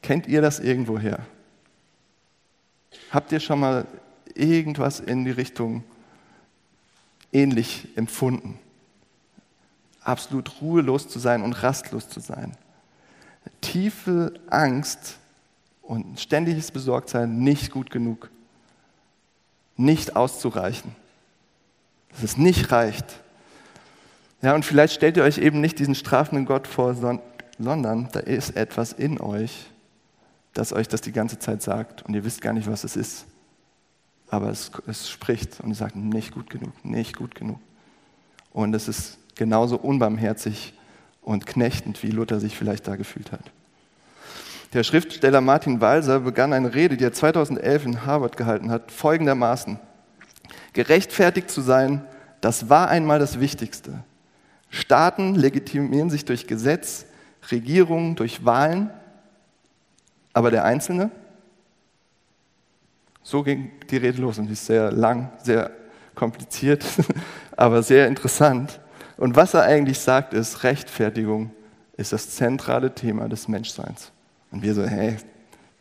Kennt 0.00 0.28
ihr 0.28 0.42
das 0.42 0.60
irgendwoher? 0.60 1.26
Habt 3.10 3.32
ihr 3.32 3.40
schon 3.40 3.58
mal 3.58 3.88
irgendwas 4.36 5.00
in 5.00 5.24
die 5.24 5.32
Richtung 5.32 5.82
ähnlich 7.32 7.88
empfunden? 7.96 8.60
Absolut 10.02 10.60
ruhelos 10.60 11.08
zu 11.08 11.18
sein 11.18 11.42
und 11.42 11.64
rastlos 11.64 12.08
zu 12.08 12.20
sein. 12.20 12.56
Tiefe 13.60 14.34
Angst 14.50 15.18
und 15.82 16.20
ständiges 16.20 16.70
Besorgtsein 16.70 17.40
nicht 17.40 17.72
gut 17.72 17.90
genug, 17.90 18.30
nicht 19.76 20.16
auszureichen, 20.16 20.94
dass 22.10 22.22
es 22.22 22.36
nicht 22.36 22.72
reicht. 22.72 23.20
Ja, 24.42 24.54
und 24.54 24.64
vielleicht 24.64 24.94
stellt 24.94 25.16
ihr 25.16 25.24
euch 25.24 25.38
eben 25.38 25.60
nicht 25.60 25.78
diesen 25.78 25.94
strafenden 25.94 26.46
Gott 26.46 26.66
vor, 26.66 26.94
sondern 26.94 28.08
da 28.12 28.20
ist 28.20 28.56
etwas 28.56 28.92
in 28.92 29.20
euch, 29.20 29.66
das 30.54 30.72
euch 30.72 30.88
das 30.88 31.00
die 31.00 31.12
ganze 31.12 31.38
Zeit 31.38 31.62
sagt 31.62 32.02
und 32.02 32.14
ihr 32.14 32.24
wisst 32.24 32.40
gar 32.40 32.52
nicht, 32.52 32.70
was 32.70 32.84
es 32.84 32.96
ist. 32.96 33.26
Aber 34.28 34.50
es, 34.50 34.70
es 34.86 35.08
spricht 35.08 35.60
und 35.60 35.72
sagt, 35.74 35.96
nicht 35.96 36.32
gut 36.32 36.50
genug, 36.50 36.72
nicht 36.84 37.16
gut 37.16 37.34
genug. 37.34 37.58
Und 38.52 38.74
es 38.74 38.88
ist 38.88 39.18
genauso 39.36 39.76
unbarmherzig 39.76 40.74
und 41.22 41.46
knechtend, 41.46 42.02
wie 42.02 42.10
Luther 42.10 42.40
sich 42.40 42.56
vielleicht 42.56 42.88
da 42.88 42.96
gefühlt 42.96 43.32
hat. 43.32 43.50
Der 44.72 44.82
Schriftsteller 44.82 45.40
Martin 45.40 45.80
Walser 45.80 46.20
begann 46.20 46.52
eine 46.52 46.74
Rede, 46.74 46.96
die 46.96 47.04
er 47.04 47.12
2011 47.12 47.86
in 47.86 48.06
Harvard 48.06 48.36
gehalten 48.36 48.70
hat, 48.70 48.90
folgendermaßen. 48.90 49.78
Gerechtfertigt 50.72 51.50
zu 51.50 51.60
sein, 51.60 52.04
das 52.40 52.68
war 52.68 52.88
einmal 52.88 53.18
das 53.18 53.40
Wichtigste. 53.40 54.04
Staaten 54.68 55.34
legitimieren 55.34 56.10
sich 56.10 56.24
durch 56.24 56.46
Gesetz, 56.46 57.06
Regierungen 57.50 58.16
durch 58.16 58.44
Wahlen 58.44 58.90
aber 60.36 60.50
der 60.50 60.66
Einzelne, 60.66 61.10
so 63.22 63.42
ging 63.42 63.70
die 63.88 63.96
Rede 63.96 64.20
los 64.20 64.38
und 64.38 64.48
die 64.48 64.52
ist 64.52 64.66
sehr 64.66 64.92
lang, 64.92 65.32
sehr 65.42 65.70
kompliziert, 66.14 66.84
aber 67.56 67.82
sehr 67.82 68.06
interessant. 68.06 68.78
Und 69.16 69.34
was 69.34 69.54
er 69.54 69.62
eigentlich 69.62 69.98
sagt, 69.98 70.34
ist, 70.34 70.62
Rechtfertigung 70.62 71.52
ist 71.96 72.12
das 72.12 72.36
zentrale 72.36 72.94
Thema 72.94 73.30
des 73.30 73.48
Menschseins. 73.48 74.12
Und 74.56 74.62
wir 74.62 74.72
so, 74.72 74.86
hey, 74.86 75.16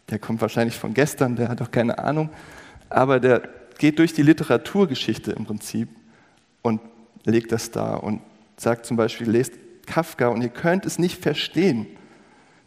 der 0.10 0.20
kommt 0.20 0.42
wahrscheinlich 0.42 0.76
von 0.76 0.94
gestern, 0.94 1.38
der 1.38 1.48
hat 1.48 1.62
doch 1.62 1.72
keine 1.72 1.98
Ahnung. 1.98 2.30
Aber 2.90 3.22
der 3.22 3.48
geht 3.78 4.00
durch 4.00 4.12
die 4.12 4.22
Literaturgeschichte 4.22 5.32
im 5.32 5.46
Prinzip 5.46 5.88
und 6.62 6.82
legt 7.24 7.54
das 7.54 7.72
dar 7.72 8.04
und 8.04 8.20
sagt 8.58 8.86
zum 8.86 8.98
Beispiel, 8.98 9.30
lest 9.30 9.54
Kafka 9.86 10.28
und 10.28 10.42
ihr 10.42 10.50
könnt 10.50 10.86
es 10.86 11.00
nicht 11.00 11.22
verstehen. 11.22 11.88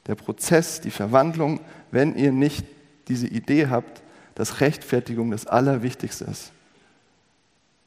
Der 0.07 0.15
Prozess, 0.15 0.81
die 0.81 0.91
Verwandlung 0.91 1.61
wenn 1.91 2.17
ihr 2.17 2.33
nicht 2.33 2.65
diese 3.09 3.27
Idee 3.27 3.67
habt, 3.69 4.01
dass 4.35 4.63
Rechtfertigung 4.63 5.31
das 5.31 5.47
Allerwichtigste 5.47 6.25
ist. 6.25 6.53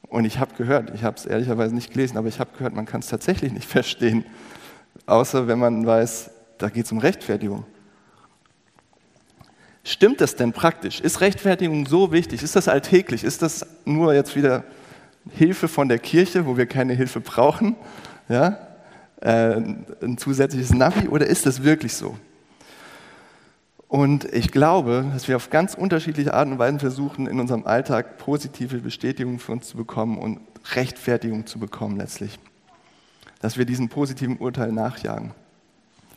Und 0.10 0.26
ich 0.26 0.38
habe 0.38 0.54
gehört, 0.54 0.94
ich 0.94 1.04
habe 1.04 1.18
es 1.18 1.26
ehrlicherweise 1.26 1.74
nicht 1.74 1.92
gelesen, 1.92 2.20
aber 2.20 2.28
ich 2.28 2.40
habe 2.40 2.52
gehört, 2.56 2.76
man 2.76 2.86
kann 2.86 3.00
es 3.00 3.08
tatsächlich 3.08 3.52
nicht 3.52 3.68
verstehen, 3.68 4.26
außer 5.08 5.48
wenn 5.48 5.58
man 5.58 5.88
weiß, 5.88 6.30
da 6.60 6.70
geht 6.70 6.86
es 6.86 6.92
um 6.92 7.00
Rechtfertigung. 7.00 7.66
Stimmt 9.84 10.22
das 10.22 10.36
denn 10.36 10.54
praktisch? 10.54 11.00
Ist 11.00 11.22
Rechtfertigung 11.22 11.88
so 11.88 12.12
wichtig? 12.12 12.44
Ist 12.44 12.56
das 12.56 12.68
alltäglich? 12.68 13.24
Ist 13.24 13.42
das 13.42 13.66
nur 13.86 14.14
jetzt 14.14 14.36
wieder 14.36 14.64
Hilfe 15.30 15.68
von 15.68 15.90
der 15.90 16.00
Kirche, 16.00 16.46
wo 16.46 16.58
wir 16.58 16.68
keine 16.68 16.94
Hilfe 16.94 17.20
brauchen? 17.20 17.76
Ja? 18.30 18.60
Äh, 19.22 19.56
ein 20.02 20.18
zusätzliches 20.18 20.72
Navi? 20.72 21.08
Oder 21.08 21.26
ist 21.26 21.46
das 21.46 21.64
wirklich 21.64 21.94
so? 21.94 22.16
Und 23.88 24.26
ich 24.34 24.52
glaube, 24.52 25.06
dass 25.12 25.28
wir 25.28 25.36
auf 25.36 25.50
ganz 25.50 25.74
unterschiedliche 25.74 26.34
Arten 26.34 26.54
und 26.54 26.60
Weisen 26.60 26.80
versuchen, 26.80 27.28
in 27.28 27.40
unserem 27.40 27.66
Alltag 27.66 28.18
positive 28.20 28.78
Bestätigung 28.78 29.38
für 29.38 29.52
uns 29.52 29.68
zu 29.68 29.76
bekommen 29.76 30.18
und 30.18 30.40
Rechtfertigung 30.76 31.46
zu 31.46 31.60
bekommen 31.60 31.98
letztlich. 31.98 32.40
Dass 33.42 33.58
wir 33.58 33.66
diesem 33.66 33.90
positiven 33.90 34.38
Urteil 34.38 34.72
nachjagen. 34.72 35.32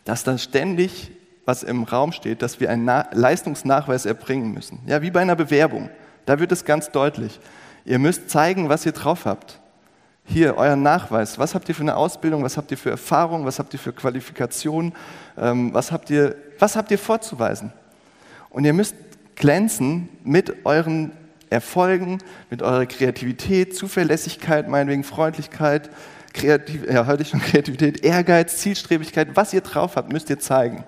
Dass 0.04 0.22
dann 0.22 0.38
ständig 0.38 1.10
was 1.44 1.62
im 1.62 1.84
Raum 1.84 2.12
steht, 2.12 2.42
dass 2.42 2.60
wir 2.60 2.70
einen 2.70 2.84
Na 2.84 3.06
Leistungsnachweis 3.12 4.06
erbringen 4.06 4.52
müssen. 4.52 4.80
Ja, 4.86 5.02
wie 5.02 5.10
bei 5.10 5.20
einer 5.20 5.36
Bewerbung. 5.36 5.90
Da 6.26 6.38
wird 6.38 6.52
es 6.52 6.64
ganz 6.64 6.90
deutlich. 6.90 7.38
Ihr 7.84 7.98
müsst 7.98 8.30
zeigen, 8.30 8.68
was 8.68 8.86
ihr 8.86 8.92
drauf 8.92 9.26
habt. 9.26 9.60
Hier, 10.24 10.56
euer 10.56 10.76
Nachweis. 10.76 11.38
Was 11.38 11.54
habt 11.54 11.68
ihr 11.68 11.74
für 11.74 11.82
eine 11.82 11.96
Ausbildung? 11.96 12.42
Was 12.42 12.56
habt 12.56 12.70
ihr 12.70 12.78
für 12.78 12.90
Erfahrung? 12.90 13.44
Was 13.44 13.58
habt 13.58 13.74
ihr 13.74 13.78
für 13.78 13.92
Qualifikationen? 13.92 14.94
Ähm, 15.36 15.74
was, 15.74 15.92
habt 15.92 16.08
ihr, 16.08 16.34
was 16.58 16.76
habt 16.76 16.90
ihr 16.90 16.98
vorzuweisen? 16.98 17.72
Und 18.48 18.64
ihr 18.64 18.72
müsst 18.72 18.94
glänzen 19.36 20.08
mit 20.22 20.64
euren 20.64 21.12
Erfolgen, 21.50 22.18
mit 22.50 22.62
eurer 22.62 22.86
Kreativität, 22.86 23.76
Zuverlässigkeit, 23.76 24.68
meinetwegen 24.68 25.04
Freundlichkeit, 25.04 25.90
Kreativ, 26.32 26.90
ja, 26.90 27.06
heute 27.06 27.24
schon 27.24 27.40
Kreativität, 27.40 28.02
Ehrgeiz, 28.04 28.56
Zielstrebigkeit, 28.58 29.28
was 29.34 29.52
ihr 29.52 29.60
drauf 29.60 29.96
habt, 29.96 30.12
müsst 30.12 30.30
ihr 30.30 30.38
zeigen. 30.38 30.84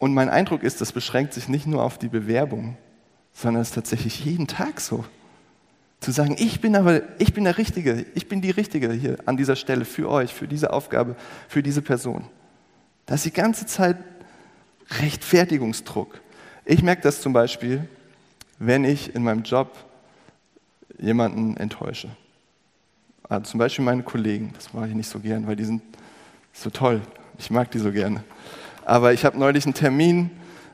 Und 0.00 0.14
mein 0.14 0.30
Eindruck 0.30 0.62
ist, 0.62 0.80
das 0.80 0.92
beschränkt 0.92 1.34
sich 1.34 1.46
nicht 1.46 1.66
nur 1.66 1.84
auf 1.84 1.98
die 1.98 2.08
Bewerbung, 2.08 2.78
sondern 3.34 3.60
es 3.60 3.68
ist 3.68 3.74
tatsächlich 3.74 4.24
jeden 4.24 4.46
Tag 4.46 4.80
so. 4.80 5.04
Zu 6.00 6.10
sagen, 6.10 6.36
ich 6.38 6.62
bin 6.62 6.74
aber, 6.74 7.02
ich 7.20 7.34
bin 7.34 7.44
der 7.44 7.58
Richtige, 7.58 8.06
ich 8.14 8.26
bin 8.26 8.40
die 8.40 8.50
Richtige 8.50 8.90
hier 8.94 9.18
an 9.26 9.36
dieser 9.36 9.56
Stelle 9.56 9.84
für 9.84 10.08
euch, 10.08 10.32
für 10.32 10.48
diese 10.48 10.72
Aufgabe, 10.72 11.16
für 11.48 11.62
diese 11.62 11.82
Person. 11.82 12.24
Da 13.04 13.16
ist 13.16 13.26
die 13.26 13.30
ganze 13.30 13.66
Zeit 13.66 13.98
Rechtfertigungsdruck. 15.02 16.22
Ich 16.64 16.82
merke 16.82 17.02
das 17.02 17.20
zum 17.20 17.34
Beispiel, 17.34 17.86
wenn 18.58 18.84
ich 18.84 19.14
in 19.14 19.22
meinem 19.22 19.42
Job 19.42 19.76
jemanden 20.98 21.58
enttäusche. 21.58 22.08
Also 23.28 23.50
zum 23.50 23.58
Beispiel 23.58 23.84
meine 23.84 24.02
Kollegen, 24.02 24.54
das 24.54 24.72
mache 24.72 24.88
ich 24.88 24.94
nicht 24.94 25.10
so 25.10 25.20
gern, 25.20 25.46
weil 25.46 25.56
die 25.56 25.64
sind 25.64 25.82
so 26.54 26.70
toll. 26.70 27.02
Ich 27.38 27.50
mag 27.50 27.70
die 27.70 27.78
so 27.78 27.92
gerne. 27.92 28.24
Aber 28.90 29.12
ich 29.12 29.24
habe 29.24 29.38
neulich 29.38 29.66
einen 29.66 29.74
Termin 29.74 30.30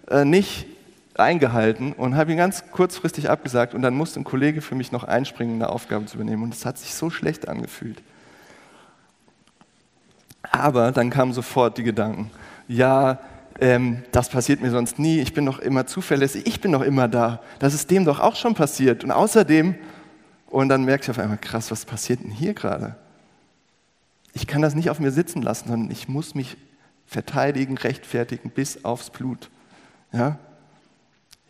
äh, 0.09 0.25
nicht 0.25 0.65
eingehalten 1.17 1.93
und 1.93 2.17
habe 2.17 2.33
ihn 2.33 2.39
ganz 2.39 2.65
kurzfristig 2.71 3.29
abgesagt 3.29 3.75
und 3.75 3.83
dann 3.83 3.95
musste 3.95 4.19
ein 4.19 4.25
Kollege 4.25 4.63
für 4.63 4.75
mich 4.75 4.91
noch 4.91 5.05
einspringen, 5.05 5.57
eine 5.57 5.69
Aufgabe 5.69 6.07
zu 6.07 6.17
übernehmen. 6.17 6.45
Und 6.45 6.55
es 6.55 6.65
hat 6.65 6.79
sich 6.79 6.95
so 6.95 7.11
schlecht 7.11 7.47
angefühlt. 7.47 8.03
Aber 10.51 10.93
dann 10.93 11.11
kamen 11.11 11.35
sofort 11.35 11.77
die 11.77 11.83
Gedanken, 11.83 12.31
ja, 12.69 13.19
ähm, 13.61 14.03
das 14.13 14.31
passiert 14.31 14.63
mir 14.63 14.71
sonst 14.71 14.99
nie, 14.99 15.21
ich 15.21 15.35
bin 15.35 15.45
doch 15.45 15.59
immer 15.59 15.87
zuverlässig, 15.87 16.47
ich 16.47 16.63
bin 16.63 16.73
doch 16.73 16.81
immer 16.81 17.09
da, 17.09 17.43
das 17.59 17.75
ist 17.75 17.91
dem 17.91 18.07
doch 18.07 18.19
auch 18.19 18.37
schon 18.37 18.55
passiert. 18.55 19.05
Und 19.05 19.11
außerdem, 19.11 19.75
und 20.47 20.71
dann 20.71 20.87
merkte 20.87 21.05
ich 21.05 21.19
auf 21.19 21.23
einmal, 21.23 21.37
krass, 21.37 21.71
was 21.71 21.85
passiert 21.85 22.25
denn 22.25 22.31
hier 22.31 22.55
gerade? 22.55 22.97
Ich 24.33 24.47
kann 24.47 24.63
das 24.63 24.75
nicht 24.75 24.89
auf 24.89 25.01
mir 25.01 25.11
sitzen 25.11 25.43
lassen, 25.43 25.69
sondern 25.69 25.91
ich 25.91 26.09
muss 26.09 26.35
mich 26.35 26.57
verteidigen, 27.07 27.79
rechtfertigen 27.79 28.51
bis 28.51 28.85
aufs 28.85 29.11
Blut. 29.11 29.51
Ja? 30.13 30.39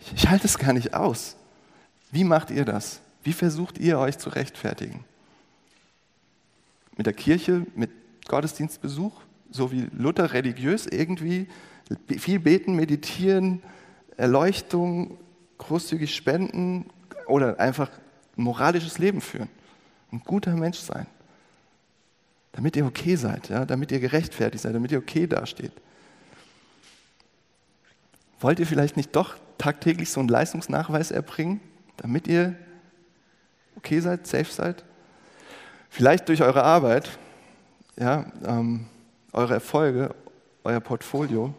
Ich, 0.00 0.12
ich 0.14 0.28
halte 0.28 0.46
es 0.46 0.58
gar 0.58 0.72
nicht 0.72 0.94
aus. 0.94 1.36
Wie 2.10 2.24
macht 2.24 2.50
ihr 2.50 2.64
das? 2.64 3.00
Wie 3.24 3.32
versucht 3.32 3.78
ihr 3.78 3.98
euch 3.98 4.18
zu 4.18 4.30
rechtfertigen? 4.30 5.04
Mit 6.96 7.06
der 7.06 7.12
Kirche, 7.12 7.66
mit 7.74 7.90
Gottesdienstbesuch, 8.28 9.12
so 9.50 9.72
wie 9.72 9.88
Luther 9.96 10.32
religiös 10.32 10.86
irgendwie, 10.86 11.48
viel 12.18 12.40
beten, 12.40 12.74
meditieren, 12.74 13.62
Erleuchtung, 14.16 15.18
großzügig 15.58 16.14
spenden 16.14 16.86
oder 17.26 17.58
einfach 17.60 17.90
ein 18.36 18.42
moralisches 18.42 18.98
Leben 18.98 19.20
führen. 19.20 19.48
Ein 20.12 20.20
guter 20.24 20.54
Mensch 20.54 20.78
sein. 20.78 21.06
Damit 22.56 22.74
ihr 22.74 22.86
okay 22.86 23.16
seid, 23.16 23.50
ja? 23.50 23.66
damit 23.66 23.92
ihr 23.92 24.00
gerechtfertigt 24.00 24.62
seid, 24.62 24.74
damit 24.74 24.90
ihr 24.90 24.98
okay 24.98 25.26
dasteht. 25.26 25.72
Wollt 28.40 28.58
ihr 28.58 28.66
vielleicht 28.66 28.96
nicht 28.96 29.14
doch 29.14 29.36
tagtäglich 29.58 30.10
so 30.10 30.20
einen 30.20 30.30
Leistungsnachweis 30.30 31.10
erbringen, 31.10 31.60
damit 31.98 32.26
ihr 32.26 32.54
okay 33.76 34.00
seid, 34.00 34.26
safe 34.26 34.50
seid? 34.50 34.84
Vielleicht 35.90 36.28
durch 36.28 36.42
eure 36.42 36.62
Arbeit, 36.62 37.18
ja, 37.98 38.26
ähm, 38.44 38.86
eure 39.32 39.54
Erfolge, 39.54 40.14
euer 40.64 40.80
Portfolio 40.80 41.54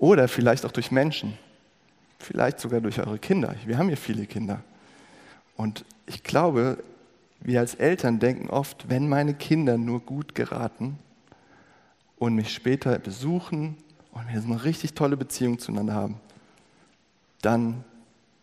oder 0.00 0.26
vielleicht 0.26 0.64
auch 0.64 0.72
durch 0.72 0.90
Menschen, 0.90 1.38
vielleicht 2.18 2.58
sogar 2.58 2.80
durch 2.80 2.98
eure 2.98 3.18
Kinder. 3.18 3.54
Wir 3.64 3.78
haben 3.78 3.88
hier 3.88 3.96
viele 3.96 4.26
Kinder. 4.26 4.60
Und 5.56 5.84
ich 6.06 6.22
glaube, 6.22 6.82
wir 7.40 7.60
als 7.60 7.74
Eltern 7.74 8.18
denken 8.18 8.50
oft, 8.50 8.88
wenn 8.88 9.08
meine 9.08 9.34
Kinder 9.34 9.78
nur 9.78 10.00
gut 10.00 10.34
geraten 10.34 10.98
und 12.16 12.34
mich 12.34 12.52
später 12.52 12.98
besuchen 12.98 13.76
und 14.12 14.28
wir 14.28 14.40
eine 14.40 14.64
richtig 14.64 14.94
tolle 14.94 15.16
Beziehung 15.16 15.58
zueinander 15.58 15.94
haben, 15.94 16.20
dann 17.42 17.84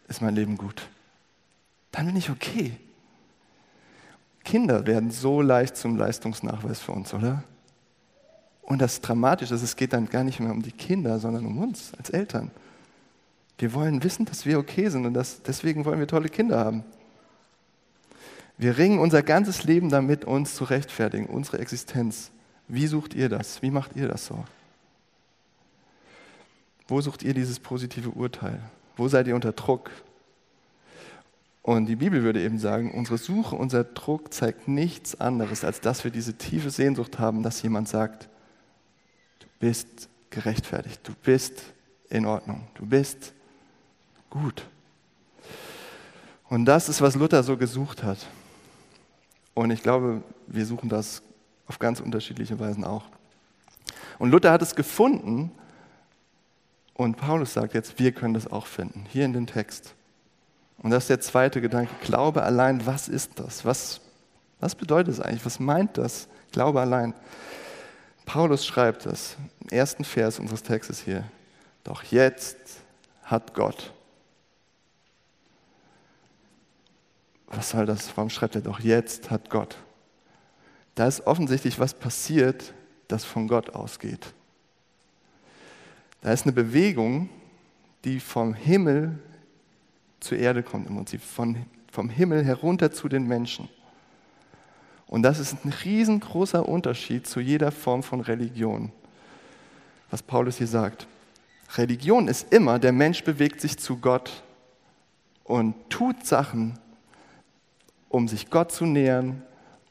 ist 0.07 0.21
mein 0.21 0.35
Leben 0.35 0.57
gut. 0.57 0.87
Dann 1.91 2.07
bin 2.07 2.15
ich 2.15 2.29
okay. 2.29 2.77
Kinder 4.43 4.85
werden 4.85 5.11
so 5.11 5.41
leicht 5.41 5.75
zum 5.75 5.97
Leistungsnachweis 5.97 6.79
für 6.79 6.91
uns, 6.91 7.13
oder? 7.13 7.43
Und 8.61 8.79
das 8.79 9.01
Dramatische 9.01 9.55
ist, 9.55 9.63
es 9.63 9.75
geht 9.75 9.93
dann 9.93 10.09
gar 10.09 10.23
nicht 10.23 10.39
mehr 10.39 10.51
um 10.51 10.61
die 10.61 10.71
Kinder, 10.71 11.19
sondern 11.19 11.45
um 11.45 11.57
uns 11.57 11.93
als 11.97 12.09
Eltern. 12.09 12.51
Wir 13.57 13.73
wollen 13.73 14.03
wissen, 14.03 14.25
dass 14.25 14.45
wir 14.45 14.59
okay 14.59 14.89
sind 14.89 15.05
und 15.05 15.13
das, 15.13 15.41
deswegen 15.41 15.85
wollen 15.85 15.99
wir 15.99 16.07
tolle 16.07 16.29
Kinder 16.29 16.59
haben. 16.59 16.83
Wir 18.57 18.77
ringen 18.77 18.99
unser 18.99 19.21
ganzes 19.21 19.63
Leben 19.63 19.89
damit, 19.89 20.25
uns 20.25 20.55
zu 20.55 20.63
rechtfertigen, 20.63 21.25
unsere 21.25 21.59
Existenz. 21.59 22.31
Wie 22.67 22.87
sucht 22.87 23.13
ihr 23.13 23.29
das? 23.29 23.61
Wie 23.61 23.71
macht 23.71 23.95
ihr 23.95 24.07
das 24.07 24.25
so? 24.25 24.43
Wo 26.87 27.01
sucht 27.01 27.23
ihr 27.23 27.33
dieses 27.33 27.59
positive 27.59 28.11
Urteil? 28.11 28.59
Wo 28.95 29.07
seid 29.07 29.27
ihr 29.27 29.35
unter 29.35 29.51
Druck? 29.51 29.91
Und 31.63 31.87
die 31.87 31.95
Bibel 31.95 32.21
würde 32.23 32.43
eben 32.43 32.59
sagen, 32.59 32.91
unsere 32.91 33.17
Suche, 33.17 33.55
unser 33.55 33.83
Druck 33.83 34.31
zeigt 34.31 34.67
nichts 34.67 35.19
anderes, 35.19 35.63
als 35.63 35.81
dass 35.81 36.03
wir 36.03 36.11
diese 36.11 36.35
tiefe 36.35 36.69
Sehnsucht 36.69 37.17
haben, 37.17 37.41
dass 37.41 37.61
jemand 37.63 37.89
sagt, 37.89 38.29
du 39.39 39.47
bist 39.59 40.07
gerechtfertigt, 40.29 41.01
du 41.03 41.13
bist 41.23 41.63
in 42.09 42.25
Ordnung, 42.25 42.67
du 42.75 42.85
bist 42.85 43.33
gut. 44.29 44.67
Und 46.49 46.65
das 46.65 46.87
ist, 46.87 47.01
was 47.01 47.15
Luther 47.15 47.41
so 47.41 47.57
gesucht 47.57 48.03
hat. 48.03 48.19
Und 49.55 49.71
ich 49.71 49.81
glaube, 49.81 50.21
wir 50.45 50.65
suchen 50.65 50.89
das 50.89 51.23
auf 51.65 51.79
ganz 51.79 51.99
unterschiedliche 51.99 52.59
Weisen 52.59 52.83
auch. 52.83 53.05
Und 54.19 54.29
Luther 54.29 54.51
hat 54.51 54.61
es 54.61 54.75
gefunden 54.75 55.51
und 56.93 57.17
Paulus 57.17 57.53
sagt 57.53 57.73
jetzt, 57.73 57.97
wir 57.97 58.11
können 58.11 58.33
das 58.33 58.51
auch 58.51 58.67
finden, 58.67 59.05
hier 59.09 59.25
in 59.25 59.33
dem 59.33 59.47
Text. 59.47 59.95
Und 60.77 60.91
das 60.91 61.05
ist 61.05 61.09
der 61.09 61.21
zweite 61.21 61.61
Gedanke. 61.61 61.91
Glaube 62.03 62.43
allein, 62.43 62.85
was 62.85 63.07
ist 63.07 63.39
das? 63.39 63.65
Was, 63.65 64.01
was 64.59 64.75
bedeutet 64.75 65.13
es 65.13 65.19
eigentlich? 65.19 65.45
Was 65.45 65.59
meint 65.59 65.97
das? 65.97 66.27
Glaube 66.51 66.81
allein. 66.81 67.13
Paulus 68.25 68.65
schreibt 68.65 69.05
das 69.05 69.37
im 69.61 69.69
ersten 69.69 70.03
Vers 70.03 70.39
unseres 70.39 70.63
Textes 70.63 71.01
hier. 71.01 71.23
Doch 71.83 72.03
jetzt 72.03 72.57
hat 73.23 73.53
Gott. 73.53 73.93
Was 77.47 77.69
soll 77.69 77.85
das? 77.85 78.15
Warum 78.15 78.29
schreibt 78.29 78.55
er 78.55 78.61
doch 78.61 78.79
jetzt 78.79 79.29
hat 79.29 79.49
Gott? 79.49 79.77
Da 80.95 81.07
ist 81.07 81.27
offensichtlich 81.27 81.79
was 81.79 81.93
passiert, 81.93 82.73
das 83.07 83.25
von 83.25 83.47
Gott 83.47 83.71
ausgeht. 83.71 84.33
Da 86.21 86.31
ist 86.31 86.43
eine 86.43 86.53
Bewegung, 86.53 87.29
die 88.03 88.19
vom 88.19 88.53
Himmel 88.53 89.19
zur 90.19 90.37
Erde 90.37 90.63
kommt 90.63 90.89
im 90.89 90.95
Prinzip, 90.95 91.21
von, 91.21 91.65
vom 91.91 92.09
Himmel 92.09 92.43
herunter 92.43 92.91
zu 92.91 93.07
den 93.07 93.27
Menschen. 93.27 93.69
Und 95.07 95.21
das 95.21 95.39
ist 95.39 95.63
ein 95.63 95.73
riesengroßer 95.83 96.67
Unterschied 96.67 97.27
zu 97.27 97.39
jeder 97.39 97.71
Form 97.71 98.01
von 98.01 98.21
Religion, 98.21 98.91
was 100.09 100.23
Paulus 100.23 100.57
hier 100.57 100.67
sagt. 100.67 101.07
Religion 101.77 102.27
ist 102.27 102.51
immer, 102.51 102.79
der 102.79 102.91
Mensch 102.91 103.23
bewegt 103.23 103.61
sich 103.61 103.77
zu 103.77 103.97
Gott 103.97 104.43
und 105.43 105.75
tut 105.89 106.25
Sachen, 106.25 106.79
um 108.15 108.29
sich 108.29 108.49
Gott 108.49 108.71
zu 108.71 108.85
nähern, 108.85 109.41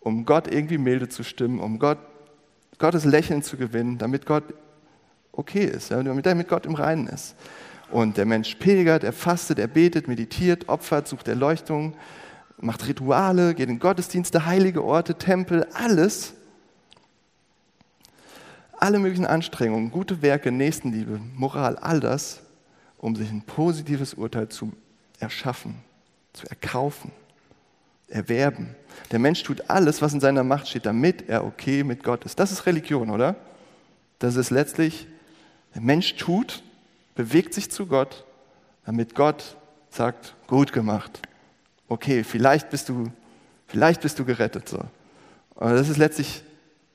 um 0.00 0.24
Gott 0.24 0.48
irgendwie 0.48 0.78
milde 0.78 1.10
zu 1.10 1.22
stimmen, 1.22 1.60
um 1.60 1.78
Gott, 1.78 1.98
Gottes 2.78 3.04
Lächeln 3.04 3.42
zu 3.42 3.58
gewinnen, 3.58 3.98
damit 3.98 4.24
Gott 4.24 4.44
okay 5.30 5.66
ist, 5.66 5.90
damit 5.90 6.24
er 6.24 6.34
mit 6.34 6.48
Gott 6.48 6.64
im 6.64 6.74
Reinen 6.74 7.06
ist. 7.06 7.36
Und 7.90 8.16
der 8.16 8.24
Mensch 8.24 8.54
pilgert, 8.54 9.04
er 9.04 9.12
fastet, 9.12 9.58
er 9.58 9.66
betet, 9.66 10.08
meditiert, 10.08 10.70
opfert, 10.70 11.06
sucht 11.06 11.28
Erleuchtung, 11.28 11.96
macht 12.56 12.88
Rituale, 12.88 13.54
geht 13.54 13.68
in 13.68 13.78
Gottesdienste, 13.78 14.46
heilige 14.46 14.82
Orte, 14.82 15.16
Tempel, 15.16 15.66
alles. 15.74 16.32
Alle 18.72 19.00
möglichen 19.00 19.26
Anstrengungen, 19.26 19.90
gute 19.90 20.22
Werke, 20.22 20.50
Nächstenliebe, 20.50 21.20
Moral, 21.36 21.76
all 21.76 22.00
das, 22.00 22.40
um 22.96 23.16
sich 23.16 23.30
ein 23.30 23.42
positives 23.42 24.14
Urteil 24.14 24.48
zu 24.48 24.72
erschaffen, 25.20 25.74
zu 26.32 26.46
erkaufen, 26.46 27.12
erwerben. 28.08 28.74
Der 29.10 29.18
Mensch 29.18 29.42
tut 29.42 29.68
alles, 29.68 30.02
was 30.02 30.12
in 30.12 30.20
seiner 30.20 30.44
Macht 30.44 30.68
steht, 30.68 30.86
damit 30.86 31.28
er 31.28 31.44
okay 31.44 31.84
mit 31.84 32.02
Gott 32.02 32.24
ist. 32.24 32.38
Das 32.38 32.52
ist 32.52 32.66
Religion, 32.66 33.10
oder? 33.10 33.36
Das 34.18 34.36
ist 34.36 34.50
letztlich 34.50 35.06
der 35.74 35.82
Mensch 35.82 36.16
tut, 36.16 36.62
bewegt 37.14 37.54
sich 37.54 37.70
zu 37.70 37.86
Gott, 37.86 38.24
damit 38.86 39.14
Gott 39.14 39.56
sagt, 39.90 40.34
gut 40.46 40.72
gemacht. 40.72 41.20
Okay, 41.88 42.24
vielleicht 42.24 42.70
bist 42.70 42.88
du, 42.88 43.10
vielleicht 43.66 44.00
bist 44.00 44.18
du 44.18 44.24
gerettet. 44.24 44.68
So. 44.68 44.80
Aber 45.56 45.74
das 45.74 45.88
ist 45.88 45.96
letztlich 45.96 46.42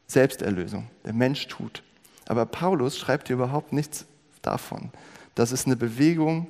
Selbsterlösung. 0.08 0.88
Der 1.06 1.14
Mensch 1.14 1.48
tut. 1.48 1.84
Aber 2.28 2.46
Paulus 2.46 2.98
schreibt 2.98 3.28
hier 3.28 3.36
überhaupt 3.36 3.74
nichts 3.74 4.06
davon. 4.42 4.92
Das 5.36 5.52
ist 5.52 5.66
eine 5.66 5.76
Bewegung 5.76 6.48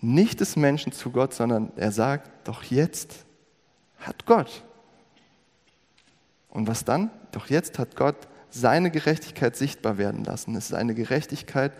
nicht 0.00 0.40
des 0.40 0.56
Menschen 0.56 0.92
zu 0.92 1.10
Gott, 1.10 1.32
sondern 1.32 1.70
er 1.76 1.92
sagt, 1.92 2.48
doch 2.48 2.64
jetzt 2.64 3.24
hat 4.02 4.26
Gott. 4.26 4.62
Und 6.48 6.66
was 6.66 6.84
dann? 6.84 7.10
Doch 7.32 7.46
jetzt 7.46 7.78
hat 7.78 7.96
Gott 7.96 8.16
seine 8.50 8.90
Gerechtigkeit 8.90 9.56
sichtbar 9.56 9.96
werden 9.96 10.24
lassen. 10.24 10.54
Es 10.54 10.66
ist 10.66 10.74
eine 10.74 10.94
Gerechtigkeit, 10.94 11.72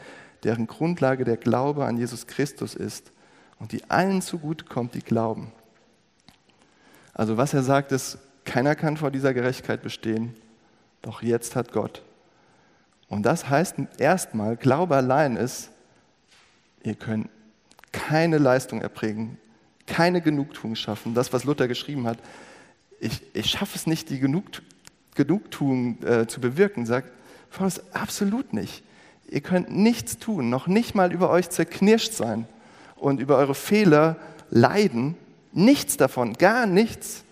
deren 0.42 0.66
Grundlage 0.66 1.24
der 1.24 1.36
Glaube 1.36 1.84
an 1.84 1.98
Jesus 1.98 2.26
Christus 2.26 2.74
ist 2.74 3.12
und 3.58 3.72
die 3.72 3.88
allen 3.90 4.22
zugutekommt, 4.22 4.94
die 4.94 5.02
glauben. 5.02 5.52
Also 7.14 7.36
was 7.36 7.52
er 7.54 7.62
sagt 7.62 7.92
ist, 7.92 8.18
keiner 8.44 8.74
kann 8.74 8.96
vor 8.96 9.10
dieser 9.10 9.34
Gerechtigkeit 9.34 9.82
bestehen, 9.82 10.34
doch 11.02 11.22
jetzt 11.22 11.54
hat 11.54 11.72
Gott. 11.72 12.02
Und 13.08 13.24
das 13.24 13.48
heißt 13.48 13.76
erstmal, 13.98 14.56
Glaube 14.56 14.96
allein 14.96 15.36
ist, 15.36 15.70
ihr 16.82 16.94
könnt 16.94 17.28
keine 17.92 18.38
Leistung 18.38 18.80
erbringen, 18.80 19.38
keine 19.86 20.20
Genugtuung 20.20 20.74
schaffen. 20.74 21.14
Das, 21.14 21.32
was 21.32 21.44
Luther 21.44 21.68
geschrieben 21.68 22.06
hat, 22.06 22.18
ich, 23.00 23.20
ich 23.34 23.50
schaffe 23.50 23.76
es 23.76 23.86
nicht, 23.86 24.10
die 24.10 24.20
Genugtuung 24.20 24.66
Genugtuung 25.14 26.02
äh, 26.02 26.26
zu 26.26 26.40
bewirken, 26.40 26.86
sagt 26.86 27.10
Paulus 27.50 27.82
absolut 27.92 28.52
nicht. 28.52 28.82
Ihr 29.28 29.40
könnt 29.40 29.70
nichts 29.70 30.18
tun, 30.18 30.50
noch 30.50 30.66
nicht 30.66 30.94
mal 30.94 31.12
über 31.12 31.30
euch 31.30 31.50
zerknirscht 31.50 32.12
sein 32.12 32.46
und 32.96 33.20
über 33.20 33.36
eure 33.36 33.54
Fehler 33.54 34.16
leiden. 34.50 35.16
Nichts 35.52 35.96
davon, 35.96 36.34
gar 36.34 36.66
nichts, 36.66 37.24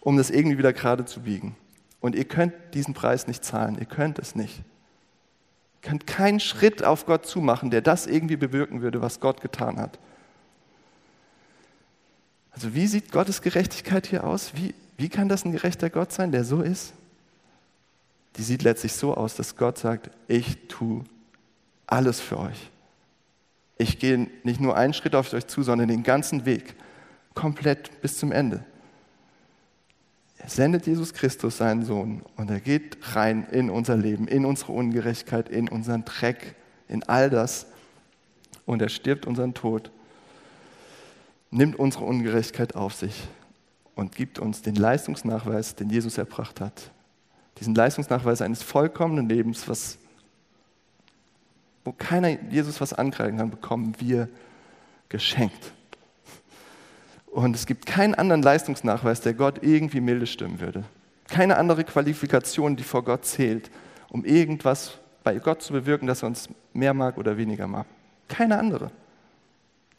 um 0.00 0.16
das 0.16 0.30
irgendwie 0.30 0.58
wieder 0.58 0.72
gerade 0.72 1.04
zu 1.04 1.20
biegen. 1.20 1.56
Und 2.00 2.14
ihr 2.14 2.24
könnt 2.24 2.54
diesen 2.74 2.94
Preis 2.94 3.26
nicht 3.26 3.44
zahlen, 3.44 3.76
ihr 3.78 3.86
könnt 3.86 4.18
es 4.18 4.34
nicht. 4.34 4.58
Ihr 5.82 5.90
könnt 5.90 6.06
keinen 6.06 6.40
Schritt 6.40 6.82
auf 6.82 7.06
Gott 7.06 7.26
zumachen, 7.26 7.70
der 7.70 7.82
das 7.82 8.06
irgendwie 8.06 8.36
bewirken 8.36 8.80
würde, 8.80 9.02
was 9.02 9.20
Gott 9.20 9.40
getan 9.40 9.78
hat. 9.78 9.98
Also 12.52 12.74
wie 12.74 12.86
sieht 12.86 13.12
Gottes 13.12 13.42
Gerechtigkeit 13.42 14.06
hier 14.06 14.24
aus? 14.24 14.52
Wie, 14.54 14.74
wie 14.96 15.08
kann 15.08 15.28
das 15.28 15.44
ein 15.44 15.52
gerechter 15.52 15.90
Gott 15.90 16.12
sein, 16.12 16.32
der 16.32 16.44
so 16.44 16.62
ist? 16.62 16.92
Die 18.36 18.42
sieht 18.42 18.62
letztlich 18.62 18.92
so 18.92 19.14
aus, 19.14 19.34
dass 19.34 19.56
Gott 19.56 19.78
sagt, 19.78 20.10
ich 20.28 20.68
tue 20.68 21.04
alles 21.86 22.20
für 22.20 22.38
euch. 22.38 22.70
Ich 23.78 23.98
gehe 23.98 24.28
nicht 24.42 24.60
nur 24.60 24.76
einen 24.76 24.92
Schritt 24.92 25.14
auf 25.14 25.32
euch 25.32 25.46
zu, 25.46 25.62
sondern 25.62 25.88
den 25.88 26.02
ganzen 26.02 26.44
Weg, 26.44 26.74
komplett 27.34 28.00
bis 28.00 28.18
zum 28.18 28.32
Ende. 28.32 28.64
Er 30.38 30.48
sendet 30.48 30.86
Jesus 30.86 31.14
Christus, 31.14 31.58
seinen 31.58 31.84
Sohn, 31.84 32.22
und 32.36 32.50
er 32.50 32.60
geht 32.60 32.96
rein 33.14 33.46
in 33.50 33.70
unser 33.70 33.96
Leben, 33.96 34.28
in 34.28 34.44
unsere 34.44 34.72
Ungerechtigkeit, 34.72 35.48
in 35.48 35.68
unseren 35.68 36.04
Dreck, 36.04 36.54
in 36.88 37.02
all 37.04 37.28
das. 37.28 37.66
Und 38.64 38.82
er 38.82 38.88
stirbt 38.88 39.26
unseren 39.26 39.54
Tod, 39.54 39.90
nimmt 41.50 41.78
unsere 41.78 42.04
Ungerechtigkeit 42.04 42.74
auf 42.74 42.94
sich 42.94 43.26
und 43.94 44.14
gibt 44.14 44.38
uns 44.38 44.62
den 44.62 44.74
Leistungsnachweis, 44.74 45.74
den 45.74 45.90
Jesus 45.90 46.18
erbracht 46.18 46.60
hat. 46.60 46.90
Diesen 47.58 47.74
Leistungsnachweis 47.74 48.42
eines 48.42 48.62
vollkommenen 48.62 49.28
Lebens, 49.28 49.68
was, 49.68 49.98
wo 51.84 51.92
keiner 51.92 52.28
Jesus 52.50 52.80
was 52.80 52.92
angreifen 52.92 53.38
kann, 53.38 53.50
bekommen 53.50 53.94
wir 53.98 54.28
geschenkt. 55.08 55.72
Und 57.26 57.54
es 57.54 57.66
gibt 57.66 57.86
keinen 57.86 58.14
anderen 58.14 58.42
Leistungsnachweis, 58.42 59.20
der 59.20 59.34
Gott 59.34 59.62
irgendwie 59.62 60.00
milde 60.00 60.26
stimmen 60.26 60.60
würde. 60.60 60.84
Keine 61.28 61.56
andere 61.56 61.84
Qualifikation, 61.84 62.76
die 62.76 62.84
vor 62.84 63.04
Gott 63.04 63.24
zählt, 63.24 63.70
um 64.10 64.24
irgendwas 64.24 64.98
bei 65.24 65.38
Gott 65.38 65.62
zu 65.62 65.72
bewirken, 65.72 66.06
dass 66.06 66.22
er 66.22 66.28
uns 66.28 66.48
mehr 66.72 66.94
mag 66.94 67.18
oder 67.18 67.36
weniger 67.36 67.66
mag. 67.66 67.86
Keine 68.28 68.58
andere. 68.58 68.90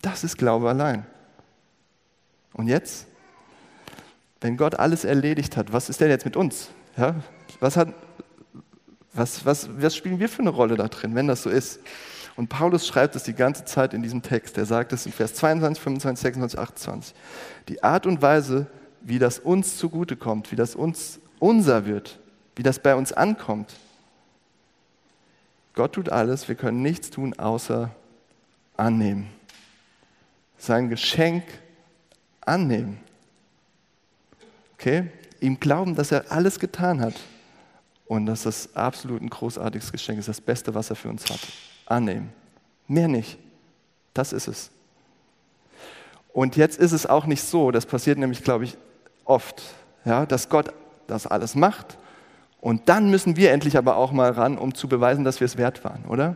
Das 0.01 0.23
ist 0.23 0.38
Glaube 0.38 0.69
allein. 0.69 1.05
Und 2.53 2.67
jetzt, 2.67 3.07
wenn 4.41 4.57
Gott 4.57 4.75
alles 4.75 5.05
erledigt 5.05 5.57
hat, 5.57 5.73
was 5.73 5.89
ist 5.89 6.01
denn 6.01 6.09
jetzt 6.09 6.25
mit 6.25 6.35
uns? 6.35 6.69
Ja? 6.97 7.15
Was, 7.59 7.77
hat, 7.77 7.93
was, 9.13 9.45
was, 9.45 9.69
was 9.81 9.95
spielen 9.95 10.19
wir 10.19 10.29
für 10.29 10.41
eine 10.41 10.49
Rolle 10.49 10.75
da 10.75 10.88
drin, 10.88 11.15
wenn 11.15 11.27
das 11.27 11.43
so 11.43 11.49
ist? 11.49 11.79
Und 12.35 12.47
Paulus 12.47 12.88
schreibt 12.88 13.15
es 13.15 13.23
die 13.23 13.33
ganze 13.33 13.65
Zeit 13.65 13.93
in 13.93 14.01
diesem 14.01 14.21
Text. 14.21 14.57
Er 14.57 14.65
sagt 14.65 14.93
es 14.93 15.05
in 15.05 15.12
Vers 15.12 15.33
22, 15.35 15.83
25, 15.83 16.21
26, 16.21 16.59
28. 16.59 17.15
Die 17.67 17.83
Art 17.83 18.05
und 18.05 18.21
Weise, 18.21 18.67
wie 19.01 19.19
das 19.19 19.39
uns 19.39 19.77
zugutekommt, 19.77 20.51
wie 20.51 20.55
das 20.55 20.75
uns 20.75 21.19
unser 21.39 21.85
wird, 21.85 22.19
wie 22.55 22.63
das 22.63 22.79
bei 22.79 22.95
uns 22.95 23.12
ankommt. 23.12 23.75
Gott 25.73 25.93
tut 25.93 26.09
alles, 26.09 26.47
wir 26.47 26.55
können 26.55 26.81
nichts 26.81 27.09
tun, 27.09 27.38
außer 27.38 27.89
annehmen. 28.75 29.27
Sein 30.57 30.89
Geschenk 30.89 31.43
annehmen. 32.49 32.99
Okay? 34.73 35.09
Ihm 35.39 35.59
glauben, 35.59 35.95
dass 35.95 36.12
er 36.12 36.31
alles 36.31 36.59
getan 36.59 36.99
hat 37.01 37.15
und 38.07 38.25
dass 38.25 38.43
das 38.43 38.75
absolut 38.75 39.21
ein 39.21 39.29
großartiges 39.29 39.91
Geschenk 39.91 40.19
ist, 40.19 40.27
das 40.27 40.41
Beste, 40.41 40.73
was 40.73 40.89
er 40.89 40.95
für 40.95 41.09
uns 41.09 41.29
hat 41.29 41.39
annehmen. 41.85 42.29
Mehr 42.88 43.07
nicht. 43.07 43.38
Das 44.13 44.33
ist 44.33 44.47
es. 44.47 44.71
Und 46.33 46.55
jetzt 46.55 46.79
ist 46.79 46.91
es 46.91 47.05
auch 47.05 47.25
nicht 47.25 47.43
so, 47.43 47.71
das 47.71 47.85
passiert 47.85 48.17
nämlich, 48.17 48.43
glaube 48.43 48.63
ich, 48.63 48.77
oft, 49.25 49.62
ja, 50.05 50.25
dass 50.25 50.49
Gott 50.49 50.73
das 51.07 51.27
alles 51.27 51.55
macht 51.55 51.97
und 52.62 52.89
dann 52.89 53.09
müssen 53.09 53.35
wir 53.35 53.51
endlich 53.51 53.77
aber 53.77 53.95
auch 53.97 54.12
mal 54.12 54.31
ran, 54.31 54.57
um 54.57 54.73
zu 54.73 54.88
beweisen, 54.88 55.23
dass 55.23 55.39
wir 55.39 55.45
es 55.45 55.57
wert 55.57 55.83
waren, 55.83 56.05
oder? 56.05 56.35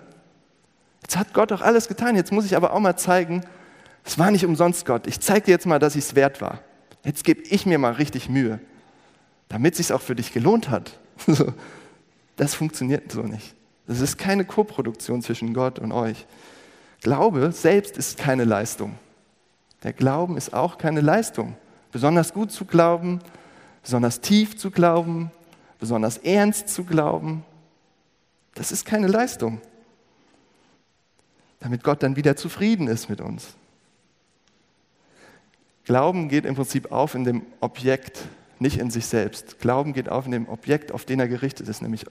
Jetzt 1.02 1.18
hat 1.18 1.34
Gott 1.34 1.52
doch 1.52 1.62
alles 1.62 1.88
getan, 1.88 2.16
jetzt 2.16 2.32
muss 2.32 2.46
ich 2.46 2.56
aber 2.56 2.74
auch 2.74 2.80
mal 2.80 2.96
zeigen, 2.96 3.44
es 4.04 4.20
war 4.20 4.32
nicht 4.32 4.46
umsonst 4.46 4.86
Gott. 4.86 5.08
Ich 5.08 5.20
zeige 5.20 5.46
dir 5.46 5.52
jetzt 5.52 5.66
mal, 5.66 5.80
dass 5.80 5.96
ich 5.96 6.06
es 6.06 6.16
wert 6.16 6.42
war. 6.42 6.60
Jetzt 7.04 7.24
gebe 7.24 7.42
ich 7.42 7.66
mir 7.66 7.78
mal 7.80 7.94
richtig 7.94 8.30
Mühe, 8.30 8.60
damit 9.50 9.74
es 9.74 9.78
sich 9.78 9.94
auch 9.94 10.02
für 10.02 10.16
dich 10.16 10.34
gelohnt 10.34 10.70
hat. 10.70 11.00
Das 12.36 12.56
funktioniert 12.56 13.12
so 13.12 13.22
nicht. 13.22 13.54
Das 13.86 14.02
ist 14.02 14.18
keine 14.18 14.44
Koproduktion 14.44 15.22
zwischen 15.22 15.54
Gott 15.54 15.78
und 15.78 15.92
euch. 15.92 16.26
Glaube 17.02 17.52
selbst 17.52 17.96
ist 17.96 18.18
keine 18.18 18.44
Leistung. 18.44 18.96
Der 19.84 19.94
Glauben 19.94 20.36
ist 20.36 20.52
auch 20.52 20.80
keine 20.80 21.02
Leistung. 21.02 21.56
Besonders 21.92 22.34
gut 22.34 22.52
zu 22.52 22.66
glauben, 22.66 23.20
besonders 23.84 24.20
tief 24.20 24.58
zu 24.58 24.72
glauben, 24.72 25.30
besonders 25.80 26.18
ernst 26.18 26.70
zu 26.70 26.86
glauben, 26.86 27.46
das 28.56 28.72
ist 28.72 28.86
keine 28.86 29.08
Leistung. 29.08 29.62
Damit 31.60 31.84
Gott 31.84 32.02
dann 32.02 32.16
wieder 32.16 32.36
zufrieden 32.36 32.88
ist 32.88 33.10
mit 33.10 33.22
uns. 33.22 33.56
Glauben 35.86 36.30
geht 36.30 36.46
im 36.46 36.56
Prinzip 36.56 36.92
auf 36.92 37.16
in 37.16 37.24
dem 37.24 37.44
Objekt, 37.60 38.20
nicht 38.60 38.80
in 38.80 38.90
sich 38.90 39.06
selbst. 39.06 39.60
Glauben 39.60 39.94
geht 39.94 40.10
auf 40.10 40.26
in 40.26 40.32
dem 40.32 40.48
Objekt, 40.48 40.92
auf 40.92 41.06
den 41.06 41.20
er 41.20 41.28
gerichtet 41.28 41.68
ist, 41.68 41.82
nämlich 41.82 42.06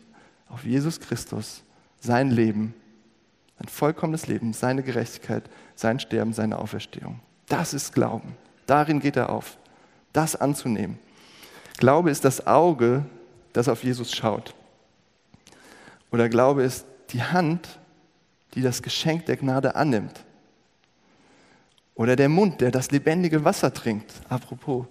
auf 0.48 0.64
Jesus 0.64 1.00
Christus, 1.00 1.62
sein 2.00 2.30
Leben, 2.30 2.74
ein 3.58 3.68
vollkommenes 3.68 4.26
Leben, 4.26 4.52
seine 4.52 4.82
Gerechtigkeit, 4.82 5.44
sein 5.74 6.00
Sterben, 6.00 6.32
seine 6.32 6.58
Auferstehung. 6.58 7.20
Das 7.46 7.72
ist 7.72 7.94
Glauben. 7.94 8.34
Darin 8.66 9.00
geht 9.00 9.16
er 9.16 9.30
auf. 9.30 9.56
Das 10.12 10.36
anzunehmen. 10.36 10.98
Glaube 11.78 12.10
ist 12.10 12.24
das 12.24 12.46
Auge, 12.46 13.06
das 13.52 13.68
auf 13.68 13.82
Jesus 13.82 14.14
schaut. 14.14 14.54
Oder 16.10 16.28
Glaube 16.28 16.62
ist 16.62 16.84
die 17.10 17.22
Hand, 17.22 17.80
die 18.54 18.62
das 18.62 18.82
Geschenk 18.82 19.26
der 19.26 19.36
Gnade 19.36 19.74
annimmt. 19.74 20.24
Oder 21.94 22.16
der 22.16 22.28
Mund, 22.28 22.60
der 22.60 22.70
das 22.70 22.90
lebendige 22.90 23.44
Wasser 23.44 23.72
trinkt. 23.72 24.12
Apropos, 24.28 24.86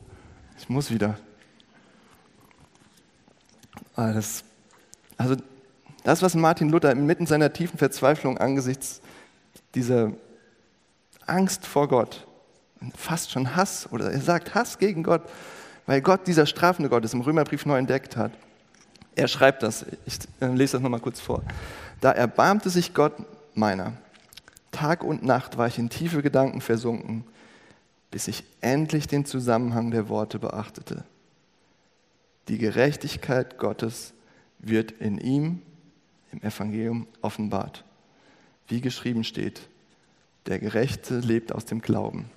ich 0.57 0.69
muss 0.69 0.91
wieder. 0.91 1.17
Ah, 3.95 4.13
also 5.17 5.35
das, 6.03 6.21
was 6.21 6.35
Martin 6.35 6.69
Luther 6.69 6.91
inmitten 6.91 7.25
seiner 7.25 7.53
tiefen 7.53 7.77
Verzweiflung 7.77 8.37
angesichts 8.37 9.01
dieser 9.75 10.11
Angst 11.27 11.65
vor 11.65 11.87
Gott, 11.87 12.27
fast 12.95 13.31
schon 13.31 13.55
Hass, 13.55 13.91
oder 13.91 14.11
er 14.11 14.21
sagt 14.21 14.55
Hass 14.55 14.77
gegen 14.79 15.03
Gott, 15.03 15.21
weil 15.85 16.01
Gott 16.01 16.27
dieser 16.27 16.45
strafende 16.45 16.89
Gott 16.89 17.05
ist, 17.05 17.13
im 17.13 17.21
Römerbrief 17.21 17.65
neu 17.65 17.77
entdeckt 17.77 18.17
hat. 18.17 18.31
Er 19.15 19.27
schreibt 19.27 19.63
das, 19.63 19.85
ich 20.05 20.19
äh, 20.39 20.47
lese 20.47 20.73
das 20.73 20.81
nochmal 20.81 20.99
kurz 20.99 21.19
vor. 21.19 21.43
Da 21.99 22.11
erbarmte 22.11 22.69
sich 22.69 22.93
Gott 22.93 23.13
meiner. 23.53 23.93
Tag 24.71 25.03
und 25.03 25.23
Nacht 25.23 25.57
war 25.57 25.67
ich 25.67 25.77
in 25.77 25.89
tiefe 25.89 26.21
Gedanken 26.21 26.61
versunken, 26.61 27.25
bis 28.09 28.27
ich 28.27 28.43
endlich 28.61 29.07
den 29.07 29.25
Zusammenhang 29.25 29.91
der 29.91 30.09
Worte 30.09 30.39
beachtete. 30.39 31.03
Die 32.47 32.57
Gerechtigkeit 32.57 33.57
Gottes 33.57 34.13
wird 34.59 34.91
in 34.91 35.17
ihm 35.17 35.61
im 36.31 36.41
Evangelium 36.41 37.07
offenbart. 37.21 37.83
Wie 38.67 38.81
geschrieben 38.81 39.23
steht, 39.23 39.61
der 40.45 40.59
Gerechte 40.59 41.19
lebt 41.19 41.53
aus 41.53 41.65
dem 41.65 41.81
Glauben. 41.81 42.29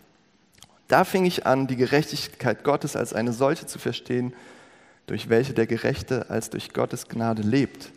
Da 0.88 1.04
fing 1.04 1.24
ich 1.24 1.46
an, 1.46 1.66
die 1.66 1.76
Gerechtigkeit 1.76 2.64
Gottes 2.64 2.96
als 2.96 3.12
eine 3.12 3.32
solche 3.32 3.66
zu 3.66 3.78
verstehen, 3.78 4.34
durch 5.06 5.28
welche 5.28 5.54
der 5.54 5.66
Gerechte 5.66 6.30
als 6.30 6.50
durch 6.50 6.72
Gottes 6.72 7.08
Gnade 7.08 7.42
lebt, 7.42 7.90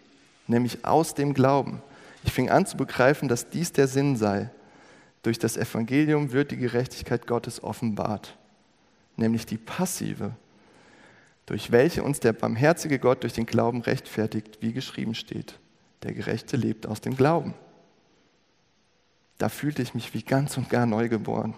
nämlich 0.47 0.85
aus 0.85 1.13
dem 1.13 1.33
Glauben. 1.33 1.81
Ich 2.27 2.33
fing 2.33 2.49
an 2.49 2.65
zu 2.65 2.75
begreifen, 2.75 3.29
dass 3.29 3.49
dies 3.49 3.71
der 3.71 3.87
Sinn 3.87 4.17
sei. 4.17 4.49
Durch 5.23 5.39
das 5.39 5.55
Evangelium 5.55 6.33
wird 6.33 6.51
die 6.51 6.57
Gerechtigkeit 6.57 7.25
Gottes 7.25 7.63
offenbart, 7.63 8.37
nämlich 9.15 9.45
die 9.45 9.57
passive, 9.57 10.35
durch 11.45 11.71
welche 11.71 12.03
uns 12.03 12.19
der 12.19 12.33
barmherzige 12.33 12.99
Gott 12.99 13.23
durch 13.23 13.31
den 13.31 13.45
Glauben 13.45 13.81
rechtfertigt, 13.81 14.57
wie 14.59 14.73
geschrieben 14.73 15.15
steht. 15.15 15.57
Der 16.03 16.13
Gerechte 16.13 16.57
lebt 16.57 16.85
aus 16.85 16.99
dem 16.99 17.15
Glauben. 17.15 17.53
Da 19.37 19.47
fühlte 19.47 19.81
ich 19.81 19.95
mich 19.95 20.13
wie 20.13 20.21
ganz 20.21 20.57
und 20.57 20.69
gar 20.69 20.85
neu 20.85 21.07
geboren. 21.07 21.55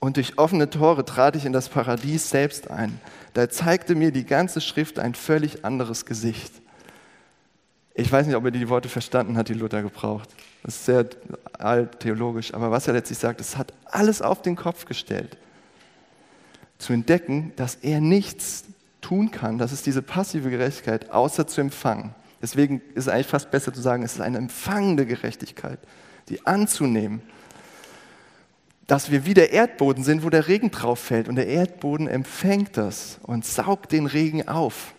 Und 0.00 0.16
durch 0.16 0.38
offene 0.38 0.70
Tore 0.70 1.04
trat 1.04 1.36
ich 1.36 1.44
in 1.44 1.52
das 1.52 1.68
Paradies 1.68 2.30
selbst 2.30 2.70
ein. 2.70 2.98
Da 3.34 3.50
zeigte 3.50 3.94
mir 3.94 4.12
die 4.12 4.24
ganze 4.24 4.62
Schrift 4.62 4.98
ein 4.98 5.14
völlig 5.14 5.64
anderes 5.66 6.06
Gesicht. 6.06 6.52
Ich 7.98 8.12
weiß 8.12 8.26
nicht, 8.26 8.36
ob 8.36 8.44
er 8.44 8.50
die 8.52 8.68
Worte 8.68 8.88
verstanden 8.88 9.36
hat, 9.36 9.48
die 9.48 9.54
Luther 9.54 9.82
gebraucht. 9.82 10.28
Das 10.62 10.76
ist 10.76 10.84
sehr 10.86 11.06
alt 11.58 12.00
theologisch, 12.00 12.54
aber 12.54 12.70
was 12.70 12.86
er 12.86 12.94
letztlich 12.94 13.18
sagt, 13.18 13.40
es 13.40 13.56
hat 13.56 13.72
alles 13.86 14.22
auf 14.22 14.40
den 14.40 14.54
Kopf 14.54 14.84
gestellt. 14.84 15.36
Zu 16.78 16.92
entdecken, 16.92 17.52
dass 17.56 17.74
er 17.74 18.00
nichts 18.00 18.64
tun 19.00 19.30
kann, 19.32 19.58
das 19.58 19.72
ist 19.72 19.84
diese 19.84 20.02
passive 20.02 20.48
Gerechtigkeit, 20.48 21.10
außer 21.10 21.46
zu 21.46 21.60
empfangen 21.60 22.14
Deswegen 22.40 22.80
ist 22.94 23.06
es 23.06 23.08
eigentlich 23.08 23.26
fast 23.26 23.50
besser 23.50 23.72
zu 23.72 23.80
sagen, 23.80 24.02
es 24.02 24.14
ist 24.14 24.20
eine 24.20 24.38
empfangende 24.38 25.06
Gerechtigkeit, 25.06 25.80
die 26.28 26.46
anzunehmen, 26.46 27.20
dass 28.86 29.10
wir 29.10 29.26
wie 29.26 29.34
der 29.34 29.52
Erdboden 29.52 30.04
sind, 30.04 30.22
wo 30.24 30.30
der 30.30 30.48
Regen 30.48 30.70
drauf 30.70 31.00
fällt 31.00 31.28
und 31.28 31.34
der 31.34 31.48
Erdboden 31.48 32.06
empfängt 32.06 32.76
das 32.76 33.18
und 33.22 33.44
saugt 33.44 33.92
den 33.92 34.06
Regen 34.06 34.48
auf. 34.48 34.94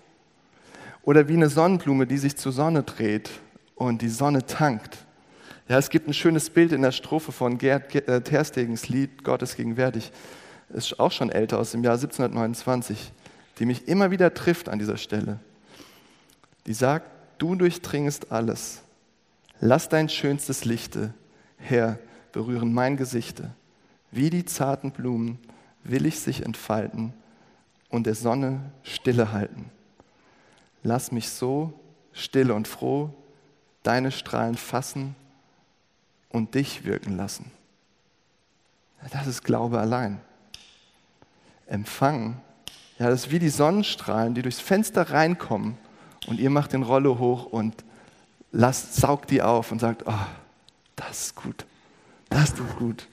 Oder 1.04 1.28
wie 1.28 1.34
eine 1.34 1.50
Sonnenblume, 1.50 2.06
die 2.06 2.18
sich 2.18 2.36
zur 2.36 2.52
Sonne 2.52 2.84
dreht 2.84 3.30
und 3.76 4.02
die 4.02 4.10
Sonne 4.10 4.46
tankt. 4.46 5.06
Ja, 5.68 5.78
es 5.78 5.90
gibt 5.90 6.08
ein 6.08 6.14
schönes 6.14 6.50
Bild 6.50 6.72
in 6.72 6.82
der 6.82 6.92
Strophe 6.92 7.32
von 7.32 7.58
Gerd 7.58 7.94
äh, 7.96 8.22
Terstegens 8.22 8.90
Lied 8.90 9.24
Gottes 9.24 9.56
gegenwärtig. 9.56 10.12
Ist 10.70 11.00
auch 11.00 11.12
schon 11.12 11.30
älter, 11.30 11.60
aus 11.60 11.72
dem 11.72 11.84
Jahr 11.84 11.94
1729, 11.94 13.12
die 13.60 13.66
mich 13.66 13.88
immer 13.88 14.12
wieder 14.12 14.34
trifft 14.34 14.70
an 14.70 14.80
dieser 14.80 14.98
Stelle. 14.98 15.40
Die 16.66 16.74
sagt, 16.74 17.08
du 17.38 17.56
durchdringest 17.56 18.32
alles. 18.32 18.82
Lass 19.62 19.90
dein 19.90 20.10
schönstes 20.10 20.66
Lichte, 20.66 21.14
Herr, 21.58 22.00
berühren 22.32 22.74
mein 22.74 22.98
Gesichte. 22.98 23.52
Wie 24.12 24.30
die 24.30 24.46
zarten 24.46 24.92
Blumen 24.92 25.40
will 25.84 26.06
ich 26.06 26.20
sich 26.20 26.46
entfalten 26.46 27.14
und 27.90 28.06
der 28.06 28.16
Sonne 28.16 28.72
Stille 28.84 29.32
halten. 29.32 29.72
Lass 30.84 31.12
mich 31.12 31.30
so 31.30 31.74
still 32.14 32.52
und 32.52 32.68
froh 32.68 33.14
deine 33.84 34.12
Strahlen 34.12 34.58
fassen 34.58 35.16
und 36.30 36.56
dich 36.56 36.86
wirken 36.86 37.18
lassen. 37.18 37.52
Das 39.12 39.28
ist 39.28 39.44
Glaube 39.44 39.80
allein. 39.80 40.20
Empfangen, 41.68 42.42
ja, 42.98 43.10
das 43.10 43.26
ist 43.26 43.32
wie 43.32 43.40
die 43.40 43.50
Sonnenstrahlen, 43.50 44.34
die 44.34 44.42
durchs 44.42 44.60
Fenster 44.60 45.12
reinkommen 45.12 45.78
und 46.28 46.40
ihr 46.40 46.50
macht 46.50 46.74
den 46.74 46.84
Rollo 46.84 47.18
hoch 47.18 47.46
und 47.46 47.84
lasst, 48.52 48.96
saugt 48.96 49.32
die 49.32 49.42
auf 49.42 49.72
und 49.72 49.80
sagt, 49.80 50.04
oh, 50.06 50.26
das 50.96 51.28
ist 51.28 51.36
gut, 51.36 51.66
das 52.30 52.54
tut 52.54 52.76
gut. 52.78 53.08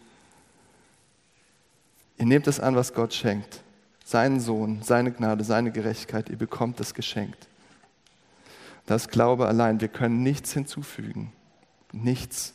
Ihr 2.19 2.27
nehmt 2.27 2.47
es 2.47 2.59
an, 2.59 2.75
was 2.75 2.95
Gott 2.95 3.15
schenkt. 3.15 3.61
Seinen 4.05 4.41
Sohn, 4.41 4.83
seine 4.83 5.13
Gnade, 5.13 5.45
seine 5.45 5.71
Gerechtigkeit, 5.71 6.31
ihr 6.31 6.39
bekommt 6.39 6.81
es 6.81 6.95
geschenkt. 6.95 7.47
Das 8.87 9.09
Glaube 9.09 9.47
allein. 9.47 9.81
Wir 9.81 9.89
können 9.89 10.23
nichts 10.23 10.53
hinzufügen. 10.53 11.33
Nichts, 11.93 12.55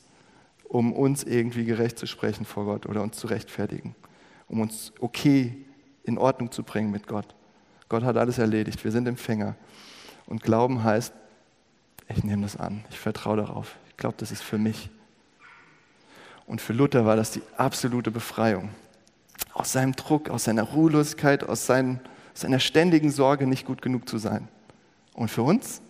um 0.63 0.93
uns 0.93 1.23
irgendwie 1.23 1.65
gerecht 1.65 1.99
zu 1.99 2.07
sprechen 2.07 2.45
vor 2.45 2.65
Gott 2.65 2.85
oder 2.85 3.03
uns 3.03 3.17
zu 3.17 3.27
rechtfertigen. 3.27 3.95
Um 4.47 4.61
uns 4.61 4.93
okay 4.99 5.65
in 6.03 6.17
Ordnung 6.17 6.51
zu 6.51 6.63
bringen 6.63 6.91
mit 6.91 7.07
Gott. 7.07 7.35
Gott 7.89 8.03
hat 8.03 8.17
alles 8.17 8.37
erledigt. 8.37 8.83
Wir 8.83 8.91
sind 8.91 9.07
Empfänger. 9.07 9.55
Und 10.25 10.43
Glauben 10.43 10.83
heißt, 10.83 11.13
ich 12.07 12.23
nehme 12.23 12.43
das 12.43 12.55
an. 12.55 12.83
Ich 12.89 12.99
vertraue 12.99 13.37
darauf. 13.37 13.75
Ich 13.89 13.97
glaube, 13.97 14.15
das 14.17 14.31
ist 14.31 14.41
für 14.41 14.57
mich. 14.57 14.89
Und 16.45 16.61
für 16.61 16.73
Luther 16.73 17.05
war 17.05 17.15
das 17.15 17.31
die 17.31 17.41
absolute 17.57 18.11
Befreiung. 18.11 18.69
Aus 19.53 19.71
seinem 19.73 19.93
Druck, 19.93 20.29
aus 20.29 20.45
seiner 20.45 20.63
Ruhelosigkeit, 20.63 21.43
aus 21.47 21.65
seinen, 21.65 21.99
seiner 22.33 22.59
ständigen 22.59 23.11
Sorge, 23.11 23.47
nicht 23.47 23.65
gut 23.65 23.81
genug 23.81 24.07
zu 24.07 24.17
sein. 24.17 24.47
Und 25.13 25.29
für 25.29 25.43
uns? 25.43 25.81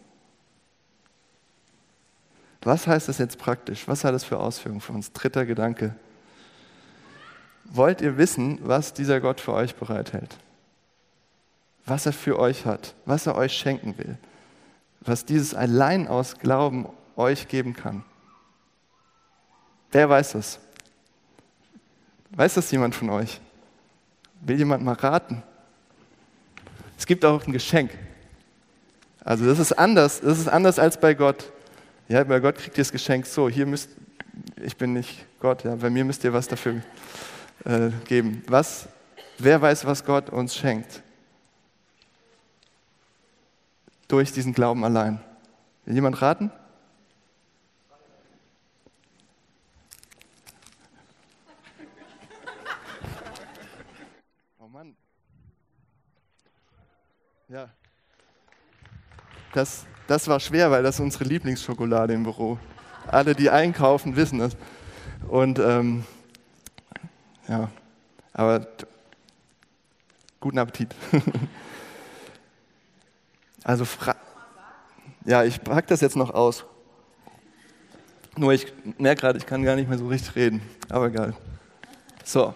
Was 2.63 2.85
heißt 2.85 3.07
das 3.07 3.17
jetzt 3.17 3.37
praktisch? 3.37 3.87
Was 3.87 4.03
hat 4.03 4.13
das 4.13 4.23
für 4.23 4.39
Auswirkungen 4.39 4.81
für 4.81 4.93
uns? 4.93 5.11
Dritter 5.11 5.45
Gedanke. 5.45 5.95
Wollt 7.65 8.01
ihr 8.01 8.17
wissen, 8.17 8.59
was 8.61 8.93
dieser 8.93 9.19
Gott 9.19 9.39
für 9.39 9.53
euch 9.53 9.75
bereithält? 9.75 10.37
Was 11.85 12.05
er 12.05 12.13
für 12.13 12.37
euch 12.37 12.65
hat, 12.65 12.93
was 13.05 13.25
er 13.25 13.35
euch 13.35 13.53
schenken 13.53 13.97
will, 13.97 14.17
was 14.99 15.25
dieses 15.25 15.55
allein 15.55 16.07
aus 16.07 16.37
Glauben 16.37 16.87
euch 17.15 17.47
geben 17.47 17.73
kann? 17.73 18.03
Wer 19.91 20.09
weiß 20.09 20.33
das? 20.33 20.59
Weiß 22.31 22.53
das 22.53 22.69
jemand 22.71 22.95
von 22.95 23.09
euch? 23.09 23.41
Will 24.41 24.57
jemand 24.57 24.83
mal 24.83 24.93
raten? 24.93 25.43
Es 26.97 27.05
gibt 27.05 27.25
auch 27.25 27.45
ein 27.45 27.51
Geschenk. 27.51 27.91
Also 29.23 29.45
das 29.45 29.59
ist 29.59 29.73
anders, 29.73 30.21
das 30.21 30.39
ist 30.39 30.47
anders 30.47 30.77
als 30.77 30.99
bei 30.99 31.13
Gott. 31.13 31.51
Ja, 32.11 32.25
bei 32.25 32.41
Gott 32.41 32.57
kriegt 32.57 32.77
ihr 32.77 32.83
das 32.83 32.91
Geschenk 32.91 33.25
so, 33.25 33.47
hier 33.47 33.65
müsst, 33.65 33.89
ich 34.57 34.75
bin 34.75 34.91
nicht 34.91 35.25
Gott, 35.39 35.63
ja, 35.63 35.75
bei 35.75 35.89
mir 35.89 36.03
müsst 36.03 36.25
ihr 36.25 36.33
was 36.33 36.45
dafür 36.45 36.81
äh, 37.63 37.89
geben. 38.03 38.43
Was, 38.47 38.89
wer 39.37 39.61
weiß, 39.61 39.85
was 39.85 40.03
Gott 40.03 40.29
uns 40.29 40.53
schenkt? 40.53 41.01
Durch 44.09 44.33
diesen 44.33 44.51
Glauben 44.51 44.83
allein. 44.83 45.21
Will 45.85 45.95
jemand 45.95 46.21
raten? 46.21 46.51
Oh 54.59 54.67
Mann. 54.67 54.97
Ja. 57.47 57.69
Das, 59.53 59.85
das 60.11 60.27
war 60.27 60.41
schwer, 60.41 60.69
weil 60.71 60.83
das 60.83 60.95
ist 60.95 60.99
unsere 60.99 61.23
Lieblingsschokolade 61.23 62.13
im 62.13 62.23
Büro. 62.23 62.59
Alle, 63.07 63.33
die 63.33 63.49
einkaufen, 63.49 64.17
wissen 64.17 64.39
das. 64.39 64.57
Und 65.29 65.57
ähm, 65.57 66.03
ja, 67.47 67.69
aber 68.33 68.67
guten 70.41 70.57
Appetit. 70.57 70.93
also, 73.63 73.87
ja, 75.23 75.45
ich 75.45 75.63
packe 75.63 75.87
das 75.87 76.01
jetzt 76.01 76.17
noch 76.17 76.31
aus. 76.31 76.65
Nur 78.35 78.51
ich 78.51 78.65
merke 78.97 79.21
gerade, 79.21 79.37
ich 79.37 79.45
kann 79.45 79.63
gar 79.63 79.77
nicht 79.77 79.87
mehr 79.87 79.97
so 79.97 80.09
richtig 80.09 80.35
reden. 80.35 80.61
Aber 80.89 81.07
egal. 81.07 81.33
So. 82.25 82.53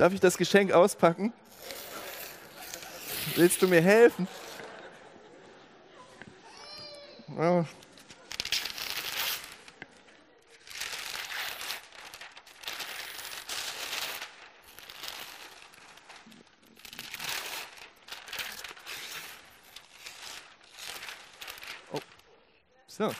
Darf 0.00 0.14
ich 0.14 0.20
das 0.20 0.38
Geschenk 0.38 0.72
auspacken? 0.72 1.30
Willst 3.36 3.60
du 3.60 3.68
mir 3.68 3.82
helfen? 3.82 4.26
Ja. 7.36 7.66
Oh. 21.92 22.00
So. 22.88 23.12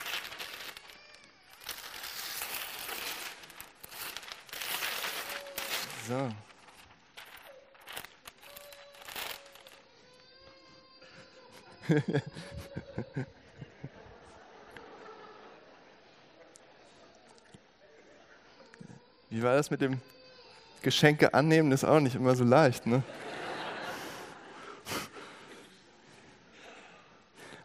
Wie 19.31 19.43
war 19.43 19.57
das 19.57 19.71
mit 19.71 19.81
dem 19.81 20.01
Geschenke 20.83 21.33
annehmen? 21.35 21.71
Das 21.71 21.83
ist 21.83 21.89
auch 21.89 22.01
nicht 22.01 22.17
immer 22.17 22.37
so 22.37 22.45
leicht, 22.45 22.87
ne? 22.87 23.03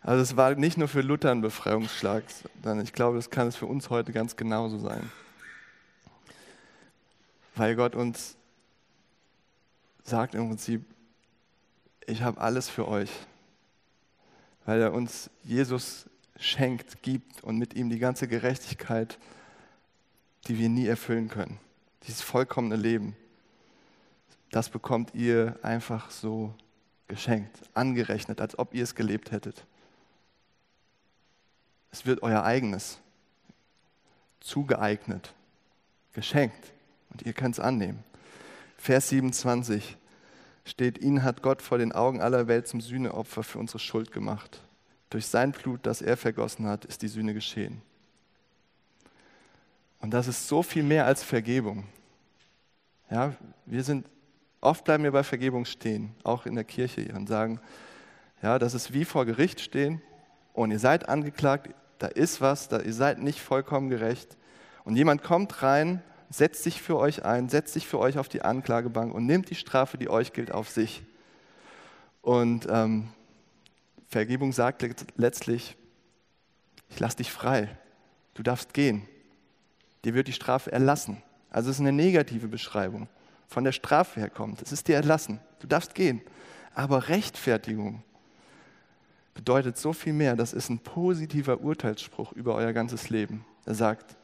Also 0.01 0.21
es 0.21 0.37
war 0.37 0.53
nicht 0.53 0.77
nur 0.77 0.87
für 0.87 1.01
Luther 1.01 1.31
ein 1.31 1.41
Befreiungsschlag, 1.41 2.23
sondern 2.61 2.83
ich 2.83 2.93
glaube, 2.93 3.17
das 3.17 3.31
kann 3.31 3.47
es 3.47 3.55
für 3.55 3.65
uns 3.65 3.89
heute 3.89 4.11
ganz 4.11 4.35
genauso 4.35 4.77
sein. 4.77 5.11
Weil 7.55 7.75
Gott 7.75 7.95
uns 7.95 8.37
sagt 10.03 10.35
im 10.35 10.47
Prinzip, 10.47 10.85
ich 12.05 12.21
habe 12.21 12.39
alles 12.39 12.69
für 12.69 12.87
euch 12.87 13.09
weil 14.65 14.81
er 14.81 14.93
uns 14.93 15.29
Jesus 15.43 16.09
schenkt, 16.37 17.01
gibt 17.01 17.43
und 17.43 17.57
mit 17.57 17.75
ihm 17.75 17.89
die 17.89 17.99
ganze 17.99 18.27
Gerechtigkeit, 18.27 19.17
die 20.47 20.57
wir 20.59 20.69
nie 20.69 20.87
erfüllen 20.87 21.29
können. 21.29 21.59
Dieses 22.03 22.21
vollkommene 22.21 22.75
Leben, 22.75 23.15
das 24.51 24.69
bekommt 24.69 25.13
ihr 25.15 25.57
einfach 25.61 26.11
so 26.11 26.53
geschenkt, 27.07 27.57
angerechnet, 27.73 28.41
als 28.41 28.57
ob 28.57 28.73
ihr 28.73 28.83
es 28.83 28.95
gelebt 28.95 29.31
hättet. 29.31 29.65
Es 31.91 32.05
wird 32.05 32.23
euer 32.23 32.43
eigenes, 32.43 32.99
zugeeignet, 34.39 35.33
geschenkt 36.13 36.73
und 37.09 37.21
ihr 37.21 37.33
könnt 37.33 37.55
es 37.55 37.59
annehmen. 37.59 38.03
Vers 38.77 39.09
27 39.09 39.97
steht, 40.65 40.97
ihn 40.97 41.23
hat 41.23 41.41
Gott 41.41 41.61
vor 41.61 41.77
den 41.77 41.91
Augen 41.91 42.21
aller 42.21 42.47
Welt 42.47 42.67
zum 42.67 42.81
Sühneopfer 42.81 43.43
für 43.43 43.59
unsere 43.59 43.79
Schuld 43.79 44.11
gemacht. 44.11 44.61
Durch 45.09 45.27
sein 45.27 45.51
Blut, 45.51 45.81
das 45.83 46.01
er 46.01 46.17
vergossen 46.17 46.67
hat, 46.67 46.85
ist 46.85 47.01
die 47.01 47.07
Sühne 47.07 47.33
geschehen. 47.33 47.81
Und 49.99 50.11
das 50.13 50.27
ist 50.27 50.47
so 50.47 50.61
viel 50.61 50.83
mehr 50.83 51.05
als 51.05 51.23
Vergebung. 51.23 51.85
Ja, 53.09 53.33
wir 53.65 53.83
sind 53.83 54.05
Oft 54.65 54.83
bleiben 54.83 55.03
wir 55.03 55.11
bei 55.11 55.21
Vergebung 55.21 55.65
stehen, 55.65 56.15
auch 56.23 56.47
in 56.47 56.55
der 56.55 56.63
Kirche 56.63 57.01
hier, 57.01 57.15
und 57.15 57.29
sagen, 57.29 57.59
ja, 58.41 58.57
das 58.57 58.73
ist 58.73 58.93
wie 58.93 59.05
vor 59.05 59.23
Gericht 59.23 59.61
stehen 59.61 60.01
und 60.53 60.71
ihr 60.71 60.79
seid 60.79 61.07
angeklagt, 61.07 61.69
da 61.99 62.07
ist 62.07 62.41
was, 62.41 62.67
da, 62.67 62.79
ihr 62.79 62.93
seid 62.93 63.19
nicht 63.19 63.39
vollkommen 63.39 63.89
gerecht. 63.91 64.37
Und 64.83 64.95
jemand 64.95 65.21
kommt 65.21 65.61
rein, 65.61 66.01
setzt 66.37 66.63
sich 66.63 66.81
für 66.81 66.97
euch 66.97 67.23
ein, 67.23 67.49
setzt 67.49 67.73
sich 67.73 67.87
für 67.87 67.99
euch 67.99 68.17
auf 68.17 68.27
die 68.27 68.41
Anklagebank 68.41 69.13
und 69.13 69.25
nimmt 69.25 69.49
die 69.49 69.55
Strafe, 69.55 69.97
die 69.97 70.09
euch 70.09 70.33
gilt, 70.33 70.51
auf 70.51 70.69
sich. 70.69 71.03
Und 72.21 72.67
ähm, 72.69 73.09
Vergebung 74.07 74.51
sagt 74.51 74.85
letztlich, 75.17 75.77
ich 76.89 76.99
lasse 76.99 77.17
dich 77.17 77.31
frei, 77.31 77.69
du 78.33 78.43
darfst 78.43 78.73
gehen, 78.73 79.07
dir 80.03 80.13
wird 80.13 80.27
die 80.27 80.33
Strafe 80.33 80.71
erlassen. 80.71 81.21
Also 81.49 81.69
es 81.69 81.77
ist 81.77 81.81
eine 81.81 81.93
negative 81.93 82.47
Beschreibung, 82.47 83.07
von 83.47 83.63
der 83.63 83.71
Strafe 83.71 84.19
herkommt. 84.19 84.61
Es 84.61 84.71
ist 84.71 84.87
dir 84.87 84.95
erlassen, 84.95 85.39
du 85.59 85.67
darfst 85.67 85.95
gehen. 85.95 86.21
Aber 86.73 87.07
Rechtfertigung 87.07 88.03
bedeutet 89.33 89.77
so 89.77 89.93
viel 89.93 90.13
mehr. 90.13 90.35
Das 90.35 90.51
ist 90.51 90.69
ein 90.69 90.79
positiver 90.79 91.61
Urteilsspruch 91.61 92.33
über 92.33 92.55
euer 92.55 92.73
ganzes 92.73 93.09
Leben. 93.09 93.45
Er 93.65 93.75
sagt, 93.75 94.17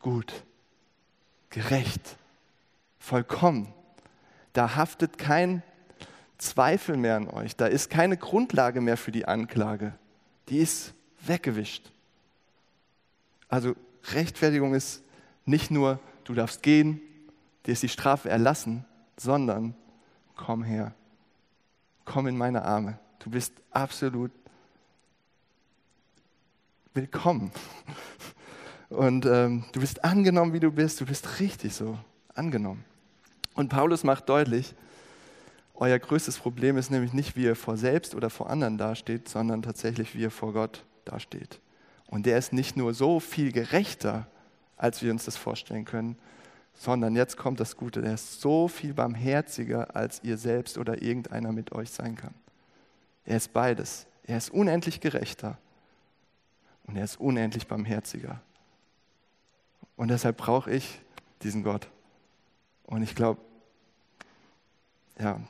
gut, 0.00 0.44
gerecht, 1.52 2.16
vollkommen. 2.98 3.72
Da 4.52 4.74
haftet 4.74 5.18
kein 5.18 5.62
Zweifel 6.38 6.96
mehr 6.96 7.16
an 7.16 7.28
euch. 7.28 7.54
Da 7.54 7.66
ist 7.66 7.88
keine 7.88 8.16
Grundlage 8.16 8.80
mehr 8.80 8.96
für 8.96 9.12
die 9.12 9.26
Anklage. 9.26 9.94
Die 10.48 10.58
ist 10.58 10.92
weggewischt. 11.24 11.92
Also 13.48 13.76
Rechtfertigung 14.12 14.74
ist 14.74 15.02
nicht 15.44 15.70
nur, 15.70 16.00
du 16.24 16.34
darfst 16.34 16.62
gehen, 16.62 17.00
dir 17.64 17.72
ist 17.72 17.82
die 17.82 17.88
Strafe 17.88 18.28
erlassen, 18.28 18.84
sondern 19.16 19.74
komm 20.34 20.64
her, 20.64 20.94
komm 22.04 22.26
in 22.26 22.36
meine 22.36 22.64
Arme. 22.64 22.98
Du 23.20 23.30
bist 23.30 23.52
absolut 23.70 24.32
willkommen. 26.94 27.52
Und 28.92 29.24
ähm, 29.24 29.64
du 29.72 29.80
bist 29.80 30.04
angenommen, 30.04 30.52
wie 30.52 30.60
du 30.60 30.70
bist. 30.70 31.00
Du 31.00 31.06
bist 31.06 31.40
richtig 31.40 31.74
so 31.74 31.98
angenommen. 32.34 32.84
Und 33.54 33.68
Paulus 33.68 34.04
macht 34.04 34.28
deutlich, 34.28 34.74
euer 35.74 35.98
größtes 35.98 36.38
Problem 36.38 36.76
ist 36.76 36.90
nämlich 36.90 37.12
nicht, 37.12 37.34
wie 37.34 37.44
ihr 37.44 37.56
vor 37.56 37.76
selbst 37.76 38.14
oder 38.14 38.30
vor 38.30 38.50
anderen 38.50 38.78
dasteht, 38.78 39.28
sondern 39.28 39.62
tatsächlich, 39.62 40.14
wie 40.14 40.20
ihr 40.20 40.30
vor 40.30 40.52
Gott 40.52 40.84
dasteht. 41.04 41.60
Und 42.06 42.26
der 42.26 42.38
ist 42.38 42.52
nicht 42.52 42.76
nur 42.76 42.94
so 42.94 43.18
viel 43.18 43.52
gerechter, 43.52 44.26
als 44.76 45.02
wir 45.02 45.10
uns 45.10 45.24
das 45.24 45.36
vorstellen 45.36 45.84
können, 45.84 46.16
sondern 46.74 47.16
jetzt 47.16 47.36
kommt 47.36 47.60
das 47.60 47.76
Gute, 47.76 48.02
der 48.02 48.14
ist 48.14 48.40
so 48.40 48.68
viel 48.68 48.94
barmherziger, 48.94 49.96
als 49.96 50.22
ihr 50.22 50.36
selbst 50.36 50.78
oder 50.78 51.02
irgendeiner 51.02 51.52
mit 51.52 51.72
euch 51.72 51.90
sein 51.90 52.16
kann. 52.16 52.34
Er 53.24 53.38
ist 53.38 53.52
beides. 53.52 54.06
Er 54.24 54.36
ist 54.36 54.50
unendlich 54.50 55.00
gerechter 55.00 55.58
und 56.86 56.96
er 56.96 57.04
ist 57.04 57.18
unendlich 57.18 57.66
barmherziger. 57.66 58.40
Und 59.96 60.08
deshalb 60.08 60.36
brauche 60.36 60.70
ich 60.70 61.00
diesen 61.42 61.62
Gott. 61.62 61.88
Und 62.84 63.02
ich 63.02 63.14
glaube, 63.14 63.40
ja, 65.18 65.40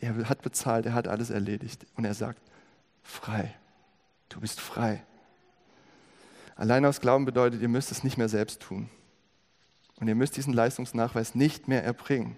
er 0.00 0.28
hat 0.28 0.42
bezahlt, 0.42 0.86
er 0.86 0.94
hat 0.94 1.08
alles 1.08 1.30
erledigt. 1.30 1.86
Und 1.96 2.04
er 2.04 2.14
sagt, 2.14 2.40
frei, 3.02 3.54
du 4.28 4.40
bist 4.40 4.60
frei. 4.60 5.02
Allein 6.56 6.84
aus 6.84 7.00
Glauben 7.00 7.24
bedeutet, 7.24 7.62
ihr 7.62 7.68
müsst 7.68 7.90
es 7.92 8.04
nicht 8.04 8.18
mehr 8.18 8.28
selbst 8.28 8.60
tun. 8.60 8.88
Und 9.96 10.08
ihr 10.08 10.14
müsst 10.14 10.36
diesen 10.36 10.52
Leistungsnachweis 10.52 11.34
nicht 11.34 11.68
mehr 11.68 11.84
erbringen. 11.84 12.36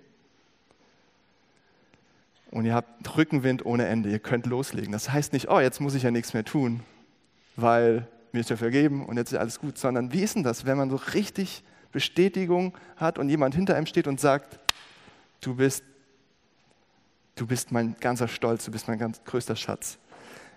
Und 2.51 2.67
ihr 2.67 2.75
habt 2.75 3.17
Rückenwind 3.17 3.67
ohne 3.67 3.87
Ende. 3.87 4.11
Ihr 4.11 4.21
könnt 4.21 4.47
loslegen. 4.47 4.93
Das 4.93 5.11
heißt 5.11 5.33
nicht, 5.33 5.49
oh, 5.49 5.59
jetzt 5.59 5.81
muss 5.81 5.95
ich 5.95 6.05
ja 6.05 6.11
nichts 6.11 6.35
mehr 6.35 6.45
tun, 6.45 6.85
weil 7.57 8.07
mir 8.35 8.41
ist 8.41 8.51
ja 8.51 8.57
vergeben 8.57 9.07
und 9.07 9.17
jetzt 9.17 9.33
ist 9.33 9.39
alles 9.39 9.61
gut. 9.61 9.79
Sondern 9.79 10.13
wie 10.13 10.23
ist 10.23 10.35
denn 10.35 10.43
das, 10.43 10.67
wenn 10.67 10.77
man 10.77 10.91
so 10.91 10.97
richtig 10.97 11.63
Bestätigung 11.93 12.77
hat 12.97 13.19
und 13.19 13.29
jemand 13.29 13.55
hinter 13.55 13.77
einem 13.77 13.87
steht 13.87 14.09
und 14.09 14.21
sagt, 14.21 14.59
du 15.41 15.55
bist, 15.55 15.85
du 17.37 17.47
bist 17.47 17.71
mein 17.71 17.95
ganzer 18.01 18.27
Stolz, 18.27 18.65
du 18.65 18.73
bist 18.73 18.89
mein 18.89 18.99
ganz 18.99 19.23
größter 19.25 19.55
Schatz. 19.55 19.99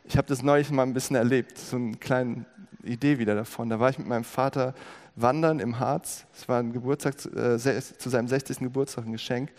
Ich 0.05 0.17
habe 0.17 0.27
das 0.27 0.41
neulich 0.41 0.71
mal 0.71 0.83
ein 0.83 0.93
bisschen 0.93 1.15
erlebt, 1.15 1.57
so 1.57 1.75
eine 1.75 1.97
kleine 1.97 2.45
Idee 2.83 3.19
wieder 3.19 3.35
davon. 3.35 3.69
Da 3.69 3.79
war 3.79 3.91
ich 3.91 3.99
mit 3.99 4.07
meinem 4.07 4.23
Vater 4.23 4.73
wandern 5.15 5.59
im 5.59 5.79
Harz. 5.79 6.25
Es 6.33 6.47
war 6.49 6.59
ein 6.59 6.73
Geburtstag, 6.73 7.13
äh, 7.35 7.57
zu 7.57 8.09
seinem 8.09 8.27
60. 8.27 8.59
Geburtstag 8.59 9.05
ein 9.05 9.11
Geschenk. 9.11 9.51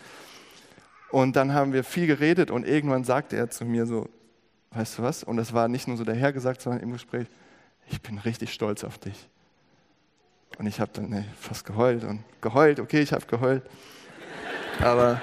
Und 1.11 1.37
dann 1.37 1.53
haben 1.53 1.71
wir 1.71 1.85
viel 1.85 2.07
geredet 2.07 2.51
und 2.51 2.67
irgendwann 2.67 3.05
sagte 3.05 3.37
er 3.37 3.49
zu 3.49 3.63
mir 3.63 3.85
so, 3.85 4.09
weißt 4.71 4.97
du 4.97 5.03
was? 5.03 5.23
Und 5.23 5.37
das 5.37 5.53
war 5.53 5.67
nicht 5.69 5.87
nur 5.87 5.95
so 5.95 6.03
dahergesagt, 6.03 6.61
sondern 6.61 6.81
im 6.81 6.91
Gespräch, 6.91 7.27
ich 7.89 8.01
bin 8.01 8.17
richtig 8.19 8.53
stolz 8.53 8.83
auf 8.83 8.97
dich. 8.97 9.29
Und 10.57 10.67
ich 10.67 10.79
habe 10.79 10.91
dann 10.93 11.25
fast 11.39 11.65
geheult 11.65 12.03
und 12.03 12.23
geheult, 12.41 12.79
okay, 12.79 13.01
ich 13.01 13.13
habe 13.13 13.25
geheult. 13.25 13.63
Aber 14.81 15.21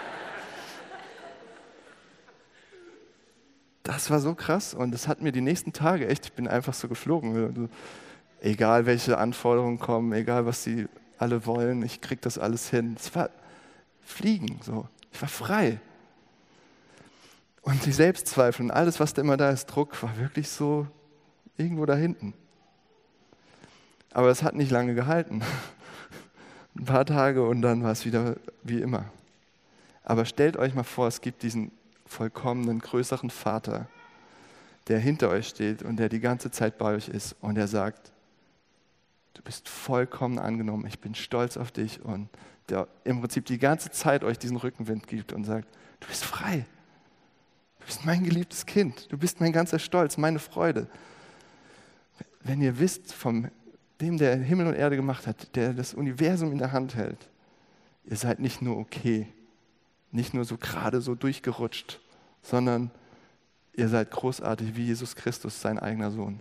das 3.83 4.11
war 4.11 4.21
so 4.21 4.35
krass 4.35 4.75
und 4.75 4.93
das 4.93 5.09
hat 5.09 5.23
mir 5.23 5.33
die 5.33 5.41
nächsten 5.41 5.73
Tage 5.73 6.09
echt, 6.09 6.27
ich 6.27 6.33
bin 6.33 6.49
einfach 6.49 6.75
so 6.75 6.89
geflogen. 6.89 7.69
Egal 8.41 8.87
welche 8.87 9.19
Anforderungen 9.19 9.79
kommen, 9.79 10.13
egal 10.13 10.47
was 10.47 10.63
sie 10.63 10.87
alle 11.19 11.47
wollen, 11.47 11.83
ich 11.83 12.01
krieg 12.01 12.21
das 12.21 12.39
alles 12.39 12.71
hin. 12.71 12.97
Es 12.99 13.15
war 13.15 13.31
Fliegen 14.03 14.61
so. 14.63 14.89
Ich 15.13 15.21
war 15.21 15.29
frei. 15.29 15.81
Und 17.63 17.85
die 17.87 17.93
Selbstzweifel 17.93 18.67
und 18.67 18.71
alles, 18.71 19.01
was 19.01 19.15
da 19.15 19.23
immer 19.23 19.37
da 19.37 19.51
ist, 19.51 19.67
Druck, 19.67 20.01
war 20.03 20.17
wirklich 20.19 20.49
so 20.49 20.87
irgendwo 21.57 21.87
da 21.87 21.95
hinten. 21.95 22.35
Aber 24.13 24.29
es 24.29 24.43
hat 24.43 24.55
nicht 24.55 24.71
lange 24.71 24.95
gehalten. 24.95 25.43
Ein 26.77 26.85
paar 26.85 27.07
Tage 27.07 27.47
und 27.47 27.63
dann 27.63 27.83
war 27.83 27.93
es 27.93 28.05
wieder 28.05 28.37
wie 28.63 28.81
immer. 28.81 29.07
Aber 30.05 30.25
stellt 30.25 30.57
euch 30.57 30.75
mal 30.75 30.85
vor, 30.85 31.09
es 31.09 31.21
gibt 31.21 31.43
diesen 31.43 31.73
vollkommenen, 32.07 32.79
größeren 32.79 33.31
Vater, 33.31 33.89
der 34.89 34.99
hinter 34.99 35.31
euch 35.31 35.49
steht 35.49 35.83
und 35.83 35.97
der 35.97 36.09
die 36.09 36.21
ganze 36.21 36.51
Zeit 36.51 36.79
bei 36.79 36.95
euch 36.95 37.09
ist 37.09 37.35
und 37.41 37.57
der 37.57 37.67
sagt, 37.67 38.13
du 39.35 39.43
bist 39.43 39.69
vollkommen 39.69 40.39
angenommen, 40.39 40.87
ich 40.87 41.01
bin 41.01 41.15
stolz 41.15 41.57
auf 41.57 41.73
dich 41.73 42.01
und 42.03 42.29
der 42.69 42.89
im 43.05 43.21
Prinzip 43.21 43.47
die 43.47 43.59
ganze 43.59 43.91
Zeit 43.91 44.25
euch 44.25 44.39
diesen 44.39 44.57
Rückenwind 44.57 45.07
gibt 45.07 45.33
und 45.33 45.45
sagt, 45.45 45.69
du 46.01 46.09
bist 46.09 46.25
frei, 46.25 46.65
du 47.81 47.87
bist 47.87 48.05
mein 48.05 48.25
geliebtes 48.25 48.67
Kind, 48.67 49.11
du 49.11 49.19
bist 49.19 49.41
mein 49.41 49.53
ganzer 49.53 49.79
Stolz, 49.79 50.17
meine 50.17 50.39
Freude. 50.39 50.87
Wenn 52.43 52.63
ihr 52.63 52.79
wisst 52.79 53.13
vom 53.13 53.49
dem, 54.01 54.19
der 54.19 54.37
Himmel 54.37 54.67
und 54.67 54.75
Erde 54.75 54.97
gemacht 54.97 55.27
hat, 55.27 55.55
der 55.57 55.73
das 55.73 55.95
Universum 55.95 56.53
in 56.53 56.59
der 56.59 56.73
Hand 56.73 56.95
hält, 56.95 57.29
ihr 58.05 58.17
seid 58.17 58.41
nicht 58.41 58.63
nur 58.63 58.77
okay, 58.77 59.27
nicht 60.13 60.35
nur 60.35 60.45
so 60.45 60.57
gerade 60.57 61.01
so 61.01 61.15
durchgerutscht, 61.15 62.01
sondern 62.43 62.91
ihr 63.75 63.89
seid 63.89 64.11
großartig 64.11 64.77
wie 64.77 64.87
Jesus 64.87 65.17
Christus, 65.17 65.61
sein 65.61 65.79
eigener 65.79 66.11
Sohn. 66.11 66.41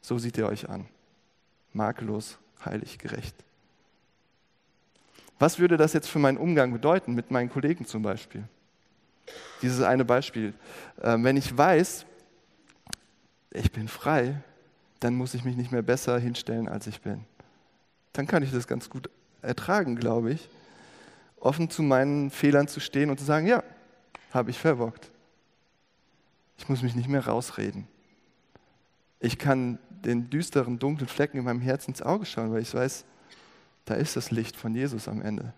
So 0.00 0.18
sieht 0.18 0.38
er 0.38 0.48
euch 0.48 0.68
an. 0.68 0.86
Makellos, 1.72 2.38
heilig, 2.64 2.98
gerecht. 2.98 3.34
Was 5.38 5.58
würde 5.58 5.76
das 5.76 5.92
jetzt 5.92 6.08
für 6.08 6.18
meinen 6.18 6.38
Umgang 6.38 6.72
bedeuten, 6.72 7.14
mit 7.14 7.30
meinen 7.30 7.48
Kollegen 7.48 7.86
zum 7.86 8.02
Beispiel? 8.02 8.44
Dieses 9.62 9.82
eine 9.82 10.04
Beispiel. 10.04 10.54
Ähm, 11.02 11.24
wenn 11.24 11.36
ich 11.36 11.56
weiß, 11.56 12.04
ich 13.52 13.72
bin 13.72 13.88
frei, 13.88 14.42
dann 15.00 15.14
muss 15.14 15.34
ich 15.34 15.44
mich 15.44 15.56
nicht 15.56 15.72
mehr 15.72 15.82
besser 15.82 16.18
hinstellen, 16.18 16.68
als 16.68 16.86
ich 16.86 17.00
bin. 17.00 17.24
Dann 18.12 18.26
kann 18.26 18.42
ich 18.42 18.52
das 18.52 18.66
ganz 18.66 18.90
gut 18.90 19.10
ertragen, 19.42 19.96
glaube 19.96 20.32
ich 20.32 20.48
offen 21.40 21.70
zu 21.70 21.82
meinen 21.82 22.30
Fehlern 22.30 22.68
zu 22.68 22.80
stehen 22.80 23.10
und 23.10 23.18
zu 23.18 23.24
sagen, 23.24 23.46
ja, 23.46 23.64
habe 24.30 24.50
ich 24.50 24.58
verbockt. 24.58 25.10
Ich 26.58 26.68
muss 26.68 26.82
mich 26.82 26.94
nicht 26.94 27.08
mehr 27.08 27.26
rausreden. 27.26 27.88
Ich 29.18 29.38
kann 29.38 29.78
den 30.04 30.30
düsteren, 30.30 30.78
dunklen 30.78 31.08
Flecken 31.08 31.38
in 31.38 31.44
meinem 31.44 31.60
Herzen 31.60 31.92
ins 31.92 32.02
Auge 32.02 32.26
schauen, 32.26 32.52
weil 32.52 32.62
ich 32.62 32.74
weiß, 32.74 33.04
da 33.86 33.94
ist 33.94 34.16
das 34.16 34.30
Licht 34.30 34.56
von 34.56 34.74
Jesus 34.74 35.08
am 35.08 35.20
Ende, 35.22 35.52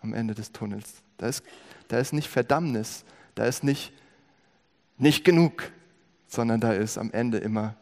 am 0.00 0.14
Ende 0.14 0.34
des 0.34 0.52
Tunnels. 0.52 1.02
Da 1.18 1.28
ist, 1.28 1.44
da 1.88 1.98
ist 1.98 2.12
nicht 2.12 2.28
Verdammnis, 2.28 3.04
da 3.34 3.44
ist 3.46 3.64
nicht 3.64 3.92
nicht 4.98 5.24
genug, 5.24 5.70
sondern 6.26 6.58
da 6.58 6.72
ist 6.72 6.96
am 6.96 7.10
Ende 7.10 7.36
immer 7.36 7.76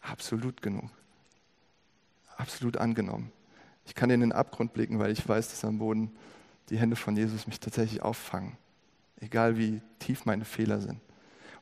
absolut 0.00 0.62
genug, 0.62 0.90
absolut 2.36 2.76
angenommen. 2.76 3.32
Ich 3.86 3.94
kann 3.94 4.10
in 4.10 4.20
den 4.20 4.32
Abgrund 4.32 4.72
blicken, 4.72 4.98
weil 4.98 5.10
ich 5.10 5.26
weiß, 5.28 5.48
dass 5.50 5.64
am 5.64 5.78
Boden 5.78 6.12
die 6.68 6.78
Hände 6.78 6.96
von 6.96 7.16
Jesus 7.16 7.46
mich 7.46 7.60
tatsächlich 7.60 8.02
auffangen, 8.02 8.56
egal 9.20 9.58
wie 9.58 9.80
tief 9.98 10.24
meine 10.24 10.44
Fehler 10.44 10.80
sind. 10.80 11.00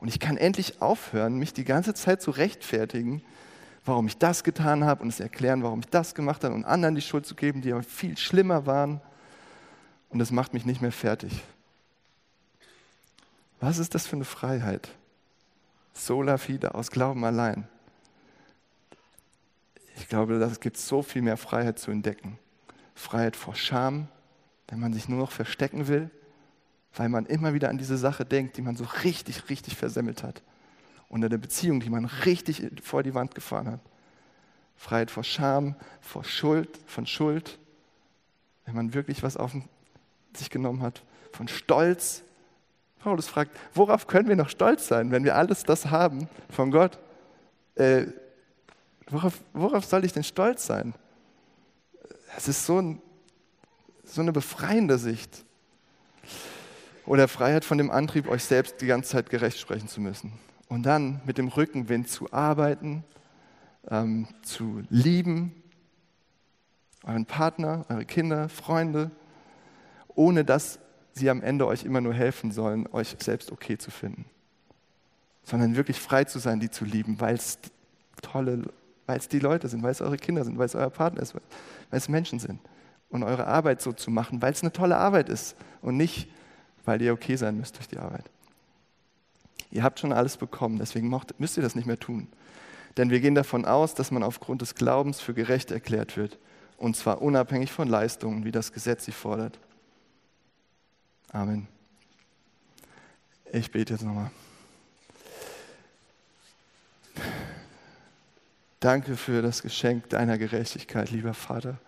Und 0.01 0.09
ich 0.09 0.20
kann 0.20 0.36
endlich 0.36 0.80
aufhören, 0.80 1.39
mich 1.39 1.53
die 1.53 1.64
ganze 1.64 1.95
Zeit 1.95 2.22
zu 2.22 2.30
rechtfertigen, 2.30 3.22
warum 3.84 4.07
ich 4.07 4.18
das 4.18 4.45
getan 4.45 4.84
habe 4.84 5.03
und 5.03 5.09
es 5.09 5.18
erklären, 5.18 5.62
warum 5.62 5.80
ich 5.80 5.89
das 5.89 6.14
gemacht 6.14 6.45
habe 6.45 6.55
und 6.55 6.64
anderen 6.64 6.95
die 6.95 7.01
Schuld 7.01 7.26
zu 7.26 7.34
geben, 7.34 7.62
die 7.62 7.72
aber 7.72 7.82
viel 7.82 8.16
schlimmer 8.16 8.66
waren. 8.66 9.01
und 10.11 10.20
es 10.20 10.30
macht 10.30 10.55
mich 10.55 10.64
nicht 10.64 10.80
mehr 10.80 10.93
fertig. 10.93 11.43
Was 13.61 13.78
ist 13.78 13.95
das 13.95 14.07
für 14.07 14.16
eine 14.16 14.24
Freiheit? 14.24 14.89
Sola 15.93 16.39
fide, 16.39 16.74
aus 16.74 16.91
Glauben 16.91 17.24
allein. 17.24 17.68
Ich 19.99 20.09
glaube, 20.09 20.34
es 20.34 20.61
gibt 20.61 20.76
so 20.76 21.03
viel 21.03 21.22
mehr 21.22 21.36
Freiheit 21.36 21.80
zu 21.80 21.90
entdecken. 21.90 22.38
Freiheit 22.94 23.34
vor 23.34 23.57
Scham, 23.57 24.07
wenn 24.68 24.78
man 24.78 24.92
sich 24.92 25.09
nur 25.09 25.18
noch 25.18 25.32
verstecken 25.32 25.88
will, 25.88 26.09
weil 26.94 27.09
man 27.09 27.26
immer 27.26 27.53
wieder 27.53 27.68
an 27.68 27.78
diese 27.78 27.96
Sache 27.96 28.24
denkt, 28.24 28.57
die 28.57 28.62
man 28.62 28.76
so 28.76 28.84
richtig, 29.03 29.51
richtig 29.51 29.76
versemmelt 29.76 30.22
hat. 30.22 30.42
Unter 31.09 31.28
der 31.28 31.38
Beziehung, 31.38 31.80
die 31.80 31.90
man 31.90 32.05
richtig 32.05 32.70
vor 32.80 33.03
die 33.03 33.14
Wand 33.14 33.34
gefahren 33.34 33.68
hat. 33.68 33.80
Freiheit 34.76 35.11
vor 35.11 35.24
Scham, 35.24 35.74
vor 36.01 36.22
Schuld, 36.22 36.78
von 36.86 37.05
Schuld, 37.05 37.59
wenn 38.66 38.76
man 38.76 38.94
wirklich 38.94 39.24
was 39.24 39.36
auf 39.36 39.53
sich 40.32 40.49
genommen 40.49 40.80
hat, 40.80 41.03
von 41.32 41.49
Stolz. 41.49 42.22
Paulus 43.01 43.26
fragt, 43.26 43.51
worauf 43.74 44.07
können 44.07 44.28
wir 44.28 44.36
noch 44.36 44.49
stolz 44.49 44.86
sein, 44.86 45.11
wenn 45.11 45.24
wir 45.24 45.34
alles 45.34 45.64
das 45.64 45.86
haben 45.86 46.28
von 46.51 46.70
Gott? 46.70 47.01
Äh, 47.74 48.07
worauf, 49.11 49.40
worauf 49.52 49.84
soll 49.84 50.04
ich 50.04 50.12
denn 50.12 50.24
stolz 50.24 50.66
sein? 50.66 50.94
Es 52.36 52.48
ist 52.48 52.66
so, 52.66 52.80
ein, 52.80 53.02
so 54.04 54.20
eine 54.20 54.32
befreiende 54.32 54.98
Sicht. 54.98 55.44
Oder 57.06 57.26
Freiheit 57.26 57.64
von 57.64 57.78
dem 57.78 57.90
Antrieb, 57.90 58.28
euch 58.28 58.44
selbst 58.44 58.80
die 58.80 58.86
ganze 58.86 59.11
Zeit 59.11 59.30
gerecht 59.30 59.59
sprechen 59.59 59.88
zu 59.88 60.00
müssen. 60.00 60.32
Und 60.68 60.84
dann 60.84 61.22
mit 61.24 61.38
dem 61.38 61.48
Rückenwind 61.48 62.09
zu 62.11 62.32
arbeiten, 62.32 63.02
ähm, 63.90 64.28
zu 64.42 64.82
lieben, 64.90 65.54
euren 67.04 67.24
Partner, 67.24 67.86
eure 67.88 68.04
Kinder, 68.04 68.48
Freunde, 68.50 69.11
ohne 70.14 70.44
dass 70.44 70.78
sie 71.12 71.30
am 71.30 71.42
Ende 71.42 71.66
euch 71.66 71.84
immer 71.84 72.00
nur 72.00 72.12
helfen 72.12 72.52
sollen, 72.52 72.86
euch 72.92 73.16
selbst 73.20 73.50
okay 73.50 73.78
zu 73.78 73.90
finden. 73.90 74.26
Sondern 75.42 75.76
wirklich 75.76 75.98
frei 75.98 76.24
zu 76.24 76.38
sein, 76.38 76.61
die 76.61 76.70
zu 76.70 76.84
lieben, 76.84 77.20
weil 77.20 77.36
es 77.36 77.59
tolle, 78.20 78.64
weil 79.09 79.18
es 79.18 79.26
die 79.26 79.38
Leute 79.38 79.68
sind, 79.68 79.82
weil 79.82 79.90
es 79.90 80.02
eure 80.02 80.18
Kinder 80.18 80.44
sind, 80.44 80.59
weil 80.59 80.66
es 80.66 80.74
euer 80.74 80.90
Partner 80.90 81.22
ist, 81.22 81.34
weil 81.34 81.42
es 81.90 82.09
Menschen 82.11 82.38
sind. 82.38 82.61
Und 83.09 83.22
eure 83.22 83.46
Arbeit 83.46 83.80
so 83.80 83.92
zu 83.92 84.11
machen, 84.11 84.42
weil 84.42 84.52
es 84.52 84.62
eine 84.62 84.70
tolle 84.70 84.98
Arbeit 84.98 85.30
ist 85.30 85.56
und 85.80 85.96
nicht, 85.96 86.28
weil 86.84 87.00
ihr 87.00 87.14
okay 87.14 87.36
sein 87.36 87.56
müsst 87.56 87.76
durch 87.76 87.88
die 87.88 87.96
Arbeit. 87.96 88.24
Ihr 89.70 89.82
habt 89.82 89.98
schon 89.98 90.12
alles 90.12 90.36
bekommen, 90.36 90.78
deswegen 90.78 91.11
müsst 91.38 91.56
ihr 91.56 91.62
das 91.62 91.74
nicht 91.74 91.86
mehr 91.86 91.98
tun. 91.98 92.28
Denn 92.98 93.09
wir 93.09 93.20
gehen 93.20 93.34
davon 93.34 93.64
aus, 93.64 93.94
dass 93.94 94.11
man 94.11 94.22
aufgrund 94.22 94.61
des 94.61 94.74
Glaubens 94.74 95.20
für 95.20 95.32
gerecht 95.32 95.70
erklärt 95.70 96.18
wird. 96.18 96.38
Und 96.76 96.94
zwar 96.94 97.22
unabhängig 97.22 97.72
von 97.72 97.88
Leistungen, 97.88 98.44
wie 98.44 98.52
das 98.52 98.74
Gesetz 98.74 99.06
sie 99.06 99.12
fordert. 99.12 99.59
Amen. 101.32 101.66
Ich 103.52 103.70
bete 103.70 103.94
jetzt 103.94 104.02
nochmal. 104.02 104.30
Danke 108.81 109.16
für 109.16 109.43
das 109.43 109.62
Geschenk 109.62 110.09
deiner 110.11 110.39
Gerechtigkeit, 110.39 111.11
lieber 111.11 111.35
Vater. 111.35 111.79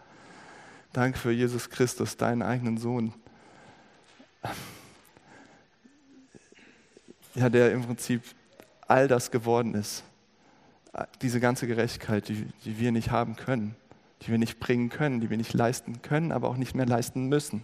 Danke 0.92 1.18
für 1.18 1.30
Jesus 1.30 1.70
Christus, 1.70 2.16
deinen 2.16 2.42
eigenen 2.42 2.78
Sohn. 2.78 3.14
Ja, 7.36 7.48
der 7.48 7.70
im 7.70 7.84
Prinzip 7.84 8.22
all 8.88 9.06
das 9.06 9.30
geworden 9.30 9.74
ist, 9.74 10.02
diese 11.22 11.38
ganze 11.38 11.68
Gerechtigkeit, 11.68 12.28
die, 12.28 12.48
die 12.64 12.80
wir 12.80 12.90
nicht 12.90 13.12
haben 13.12 13.36
können, 13.36 13.76
die 14.22 14.32
wir 14.32 14.38
nicht 14.38 14.58
bringen 14.58 14.88
können, 14.88 15.20
die 15.20 15.30
wir 15.30 15.36
nicht 15.36 15.54
leisten 15.54 16.02
können, 16.02 16.32
aber 16.32 16.48
auch 16.48 16.56
nicht 16.56 16.74
mehr 16.74 16.86
leisten 16.86 17.28
müssen. 17.28 17.62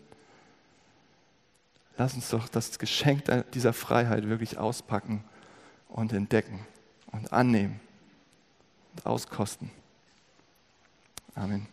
Lass 1.98 2.14
uns 2.14 2.28
doch 2.28 2.48
das 2.48 2.78
Geschenk 2.78 3.24
dieser 3.54 3.72
Freiheit 3.72 4.28
wirklich 4.28 4.56
auspacken 4.56 5.24
und 5.88 6.12
entdecken 6.12 6.64
und 7.10 7.32
annehmen 7.32 7.80
auskosten. 9.04 9.70
Amen. 11.34 11.66